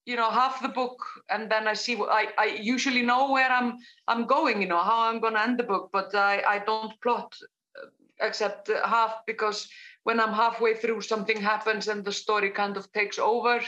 [0.05, 0.99] you know half the book
[1.29, 4.81] and then i see what I, I usually know where i'm i'm going you know
[4.81, 7.35] how i'm going to end the book but i i don't plot
[7.77, 7.87] uh,
[8.21, 9.69] except half because
[10.07, 13.59] when I'm halfway through, something happens and the story kind of takes over.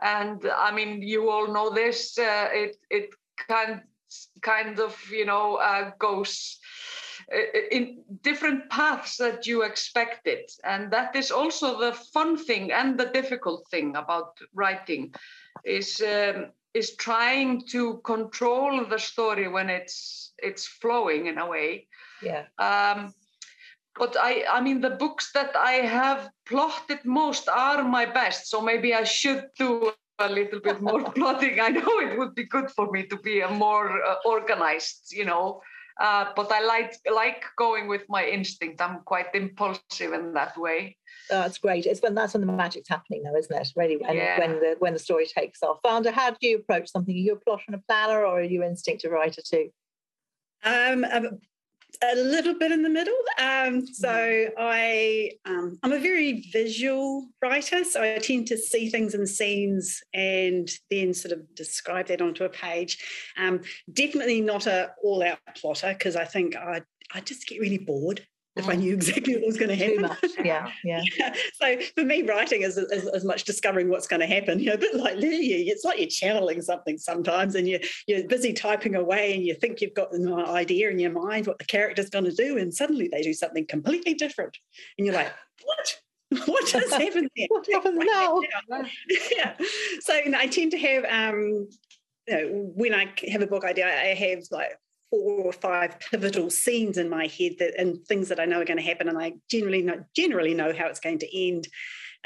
[0.00, 2.16] and I mean, you all know this.
[2.16, 3.10] Uh, it it
[3.48, 3.82] kind
[4.40, 6.60] kind of you know uh, goes
[7.34, 12.96] uh, in different paths that you expected, and that is also the fun thing and
[12.96, 15.12] the difficult thing about writing,
[15.64, 21.88] is um, is trying to control the story when it's it's flowing in a way.
[22.22, 22.44] Yeah.
[22.58, 23.12] Um,
[23.96, 28.50] but I, I mean, the books that I have plotted most are my best.
[28.50, 31.60] So maybe I should do a little bit more plotting.
[31.60, 35.24] I know it would be good for me to be a more uh, organized, you
[35.24, 35.60] know.
[36.00, 38.80] Uh, but I like like going with my instinct.
[38.80, 40.96] I'm quite impulsive in that way.
[41.30, 41.86] That's great.
[41.86, 43.68] It's when that's when the magic's happening, though, isn't it?
[43.76, 44.40] Really, when, Yeah.
[44.40, 45.78] when the when the story takes off.
[45.84, 47.14] Vanda, how do you approach something?
[47.14, 49.70] Are you a plotter and a planner, or are you an instinctive writer too?
[50.64, 51.22] Um, a,
[52.02, 53.14] a little bit in the middle.
[53.38, 59.14] Um, so I, um, I'm a very visual writer, so I tend to see things
[59.14, 62.98] in scenes and then sort of describe that onto a page.
[63.36, 63.60] Um,
[63.92, 66.82] definitely not a all-out plotter because I think I
[67.12, 68.26] I just get really bored
[68.56, 70.02] if I knew exactly what was going to Too happen.
[70.02, 70.30] much.
[70.44, 71.02] Yeah, yeah.
[71.54, 74.58] so for me, writing is, is as much discovering what's going to happen.
[74.60, 78.26] You know, a bit like Lily, it's like you're channeling something sometimes, and you're you're
[78.28, 81.64] busy typing away, and you think you've got an idea in your mind what the
[81.64, 84.56] character's going to do, and suddenly they do something completely different,
[84.98, 85.32] and you're like,
[85.64, 86.00] what?
[86.46, 87.46] What just happened there?
[87.48, 88.84] What that now?
[89.36, 89.54] yeah.
[90.00, 91.68] So you know, I tend to have um,
[92.26, 94.72] you know, when I have a book idea, I have like
[95.22, 98.64] four or five pivotal scenes in my head that and things that I know are
[98.64, 101.68] going to happen, and I generally know generally know how it's going to end.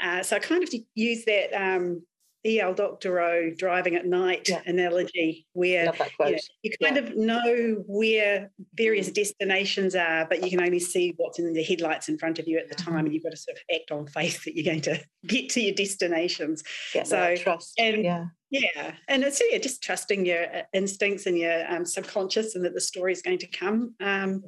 [0.01, 2.01] Uh, so I kind of use that um,
[2.45, 2.73] E.L.
[2.73, 4.61] Doctorow driving at night Yeah.
[4.65, 10.61] analogy, where you, know, you kind of know where various destinations are, but you can
[10.61, 13.23] only see what's in the headlights in front of you at the time, and you've
[13.23, 16.63] got to sort of act on faith that you're going to get to your destinations.
[16.93, 17.73] Get so- trust.
[17.77, 18.25] and- yeah.
[18.51, 22.73] Yeah, and it's yeah, just trusting your uh, instincts and your um, subconscious, and that
[22.73, 24.43] the story is going to come, um,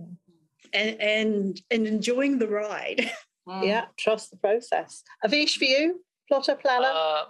[0.73, 3.09] and and and enjoying the ride.
[3.47, 3.65] Mm.
[3.65, 5.01] Yeah, trust the process.
[5.25, 6.91] Awais, for you, plotter, planner?
[6.93, 7.23] Uh,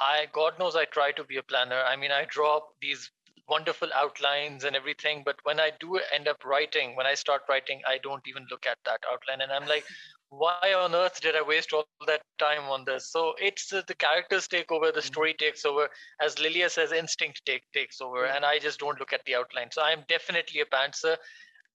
[0.00, 1.82] I God knows I try to be a planner.
[1.86, 3.10] I mean, I draw up these
[3.48, 7.82] wonderful outlines and everything, but when I do end up writing, when I start writing,
[7.86, 9.84] I don't even look at that outline, and I'm like,
[10.30, 13.10] why on earth did I waste all that time on this?
[13.10, 15.88] So it's uh, the characters take over, the story takes over.
[16.20, 19.68] As Lilja says, instinct take takes over, and I just don't look at the outline.
[19.72, 21.16] So I'm definitely a pantser.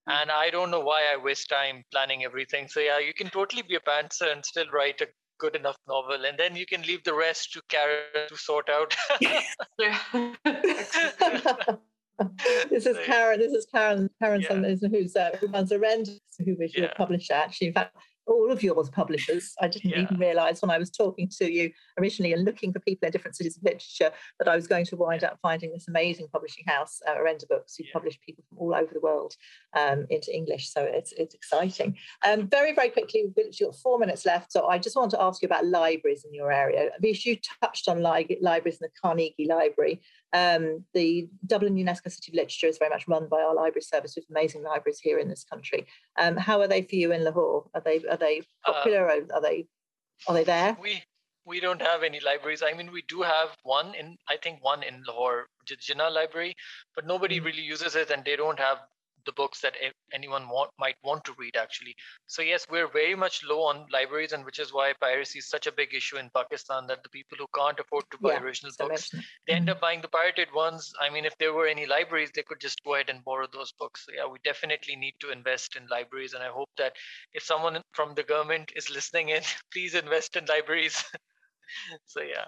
[0.06, 2.68] And I don't know why I waste time planning everything.
[2.68, 5.08] So yeah, you can totally be a pantser and still write a
[5.40, 8.96] good enough novel, and then you can leave the rest to Karen to sort out.
[12.70, 13.40] This is Karen.
[13.40, 14.10] This is Karen.
[14.22, 14.76] Karen, Yeah.
[14.90, 16.94] Who's uh, who runs Orenda, who is your Yeah.
[16.96, 17.34] publisher.
[17.34, 19.54] Actually, in fact, all of yours publishers.
[19.60, 20.02] I didn't Yeah.
[20.02, 23.36] even realise when I was talking to you originally and looking for people in different
[23.36, 27.02] cities of literature that I was going to wind up finding this amazing publishing house,
[27.06, 27.94] uh, Orenda Books, who Yeah.
[27.94, 29.36] publish people from all over the world
[29.76, 30.70] um, into English.
[30.72, 31.98] So it's it's exciting.
[32.26, 34.52] Um, very very quickly, we've got four minutes left.
[34.52, 36.92] So I just want to ask you about libraries in your area.
[37.02, 40.02] Awais, you touched on li- libraries in the Carnegie Library.
[40.34, 44.16] Um, the Dublin UNESCO City of Literature is very much run by our library service
[44.16, 45.86] with amazing libraries here in this country.
[46.18, 47.70] Um, how are they for you in Lahore?
[47.76, 49.06] Are they are they Uh, popular?
[49.06, 49.68] or are they
[50.28, 50.76] are they there?
[50.82, 51.04] we
[51.46, 52.64] we don't have any libraries.
[52.64, 56.56] I mean, we do have one in I think one in Lahore, Jinnah Library,
[56.96, 57.46] but nobody Mm.
[57.46, 58.80] really uses it, and they don't have
[59.26, 59.76] the books that
[60.14, 61.96] anyone want, might want to read actually.
[62.28, 65.68] So yes, we're very much low on libraries, and which is why piracy is such
[65.68, 66.88] a big issue in Pakistan.
[66.88, 69.12] That the people who can't afford to buy Yeah, original So books,
[69.48, 69.70] they end Mm.
[69.70, 70.94] up buying the pirated ones.
[71.00, 73.72] I mean, if there were any libraries, they could just go ahead and borrow those
[73.74, 74.06] books.
[74.06, 76.96] So yeah, we definitely need to invest in libraries, and I hope that
[77.34, 79.44] if someone from the government is listening in,
[79.74, 81.04] please invest in libraries.
[82.06, 82.46] so yeah,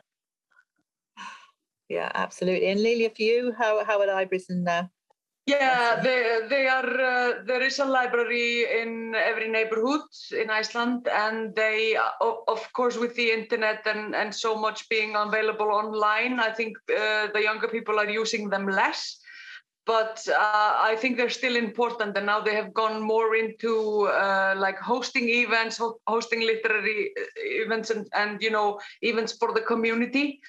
[1.89, 2.67] Yeah, absolutely.
[2.67, 4.89] And Lilja, for you, how how are libraries in there?
[5.45, 7.01] Yeah, they, they are.
[7.01, 13.13] Uh, there is a library in every neighborhood in Iceland, and they, of course, with
[13.15, 17.99] the internet and, and so much being available online, I think uh, the younger people
[17.99, 19.19] are using them less.
[19.85, 24.55] But uh, I think they're still important, and now they have gone more into uh,
[24.57, 29.61] like hosting events, ho- hosting literary uh, events, and, and you know events for the
[29.61, 30.39] community.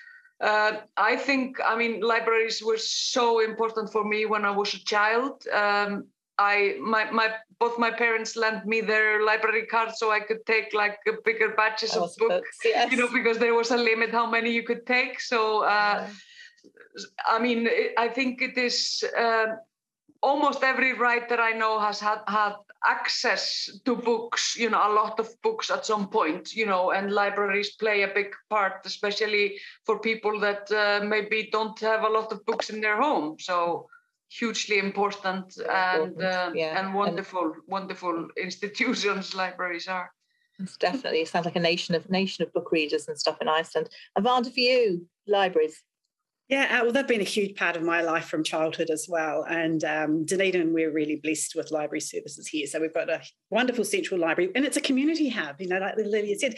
[0.41, 4.85] Uh, I think, I mean, libraries were so important for me when I was a
[4.85, 5.47] child.
[5.53, 6.07] Um,
[6.39, 10.75] I, my, my, both my parents lent me their library cards so I could take
[10.75, 12.93] like bigger batches of books, yes.
[12.93, 15.21] you know, because there was a limit how many you could take.
[15.21, 16.07] So, uh.
[17.27, 17.69] I mean,
[17.99, 19.59] I think it is um
[20.23, 22.55] almost every writer I know has had, had
[22.85, 27.13] access to books, you know, a lot of books at some point, you know, and
[27.13, 32.33] libraries play a big part, especially for people that uh, maybe don't have a lot
[32.33, 33.37] of books in their home.
[33.39, 33.89] So
[34.29, 36.79] hugely important and uh, yeah.
[36.81, 40.11] and wonderful, and, wonderful institutions libraries are.
[40.59, 43.49] It's definitely it sounds like a nation of nation of book readers and stuff in
[43.49, 43.91] Iceland.
[44.19, 45.83] Avanda, for you, libraries.
[46.49, 49.45] Yeah, uh, well, they've been a huge part of my life from childhood as well.
[49.49, 52.69] And um, Dunedin, we're really blessed with library services here.
[52.69, 53.21] So we've got a
[53.51, 55.61] wonderful central library, and it's a community hub.
[55.61, 56.55] You know, like Lilja said,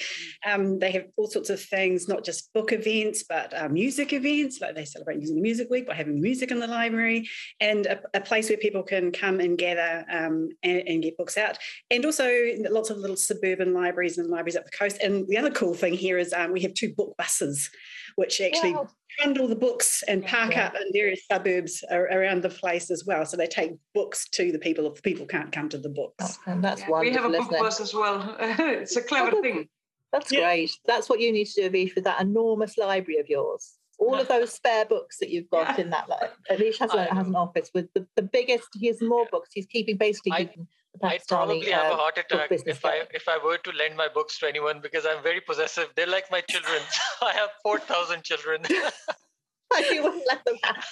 [0.46, 4.60] um, they have all sorts of things, not just book events, but uh, music events.
[4.60, 7.26] Like they celebrate Zealand Music Week by having music in the library,
[7.58, 11.38] and a, a place where people can come and gather um, and, and, get books
[11.38, 11.56] out.
[11.90, 12.30] And also
[12.68, 14.98] lots of little suburban libraries and libraries up the coast.
[15.02, 17.70] And the other cool thing here is um, we have two book buses,
[18.16, 18.74] which actually.
[18.74, 20.66] Wow bundle the books and park yeah.
[20.66, 23.24] up in various suburbs around the place as well.
[23.24, 26.38] So they take books to the people if the people can't come to the books.
[26.46, 28.36] And that's yeah, We have a book bus as well.
[28.40, 29.68] it's a clever oh, thing.
[30.12, 30.40] That's yeah.
[30.40, 30.70] great.
[30.86, 33.74] That's what you need to do, Awais, with that enormous library of yours.
[33.98, 36.08] All of those spare books that you've got in that.
[36.08, 38.68] Like, Awais has, has an office with the, the biggest.
[38.74, 39.50] He has more books.
[39.52, 40.32] He's keeping basically.
[40.32, 40.68] I, keeping
[41.02, 44.08] I'd probably have a uh, heart attack if I if I were to lend my
[44.08, 45.88] books to anyone because I'm very possessive.
[45.96, 46.80] They're like my children.
[47.22, 48.62] I have four thousand children.
[48.68, 50.86] you wouldn't let them have.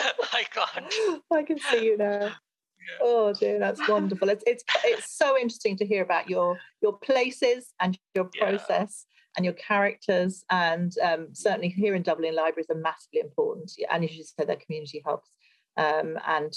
[0.32, 0.94] I can't.
[1.32, 2.20] I can see you now.
[2.20, 2.98] Yeah.
[3.00, 4.28] Oh dear, that's wonderful.
[4.28, 9.32] It's it's it's so interesting to hear about your your places and your process yeah.
[9.36, 13.72] and your characters, and um, certainly here in Dublin, libraries are massively important.
[13.90, 15.30] And as you said, they're community hubs,
[15.76, 16.52] um, and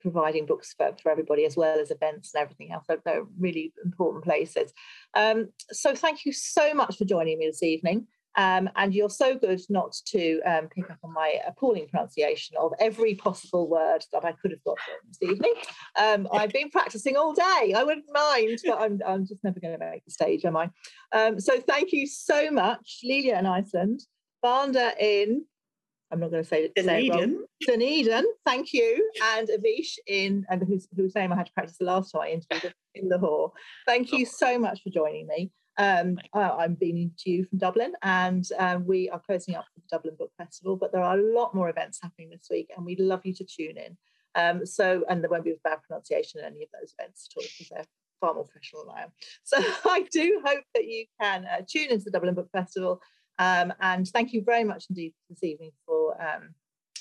[0.00, 2.84] providing books for, for everybody as well as events and everything else.
[2.88, 4.72] They're, they're really important places.
[5.14, 8.06] Um, so thank you so much for joining me this evening.
[8.36, 12.72] Um, and you're so good not to um, pick up on my appalling pronunciation of
[12.78, 14.78] every possible word that I could have got
[15.08, 15.54] this evening.
[16.00, 17.74] Um, I've been practicing all day.
[17.76, 20.70] I wouldn't mind, but I'm, I'm just never going to make the stage, am I?
[21.12, 24.00] Um, so thank you so much, Lilja in Iceland,
[24.42, 25.44] Vanda in
[26.10, 26.70] I'm not going to say.
[26.78, 27.08] Say
[27.60, 29.10] Dunedin, thank you.
[29.22, 32.30] And Awais in, and whose, whose name I had to practice the last time I
[32.30, 33.52] interviewed in Lahore.
[33.86, 35.50] Thank you so much for joining me.
[35.78, 39.82] Um, I, am being to you from Dublin, and um, we are closing up the
[39.90, 43.00] Dublin Book Festival, but there are a lot more events happening this week, and we'd
[43.00, 43.96] love you to tune in.
[44.34, 47.40] Um, so, and there won't be a bad pronunciation in any of those events at
[47.40, 47.86] all because they're
[48.20, 49.08] far more professional than I am.
[49.44, 49.56] So,
[49.90, 53.00] I do hope that you can uh, tune into the Dublin Book Festival
[53.40, 56.50] um, and thank you very much indeed this evening for um,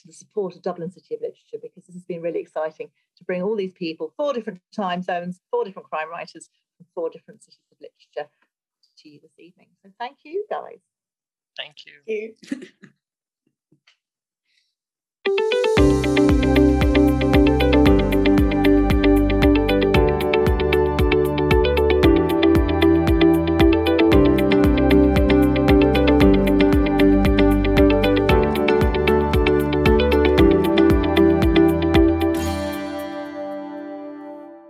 [0.06, 3.44] the support of Dublin City of Literature because this has been really exciting to bring
[3.44, 7.60] all these people, four different time zones, four different crime writers from four different cities
[7.74, 8.32] of literature
[9.00, 9.68] to you this evening.
[9.84, 10.80] So thank you guys.
[11.58, 12.36] Thank you.
[12.48, 12.68] Thank
[15.28, 15.86] you.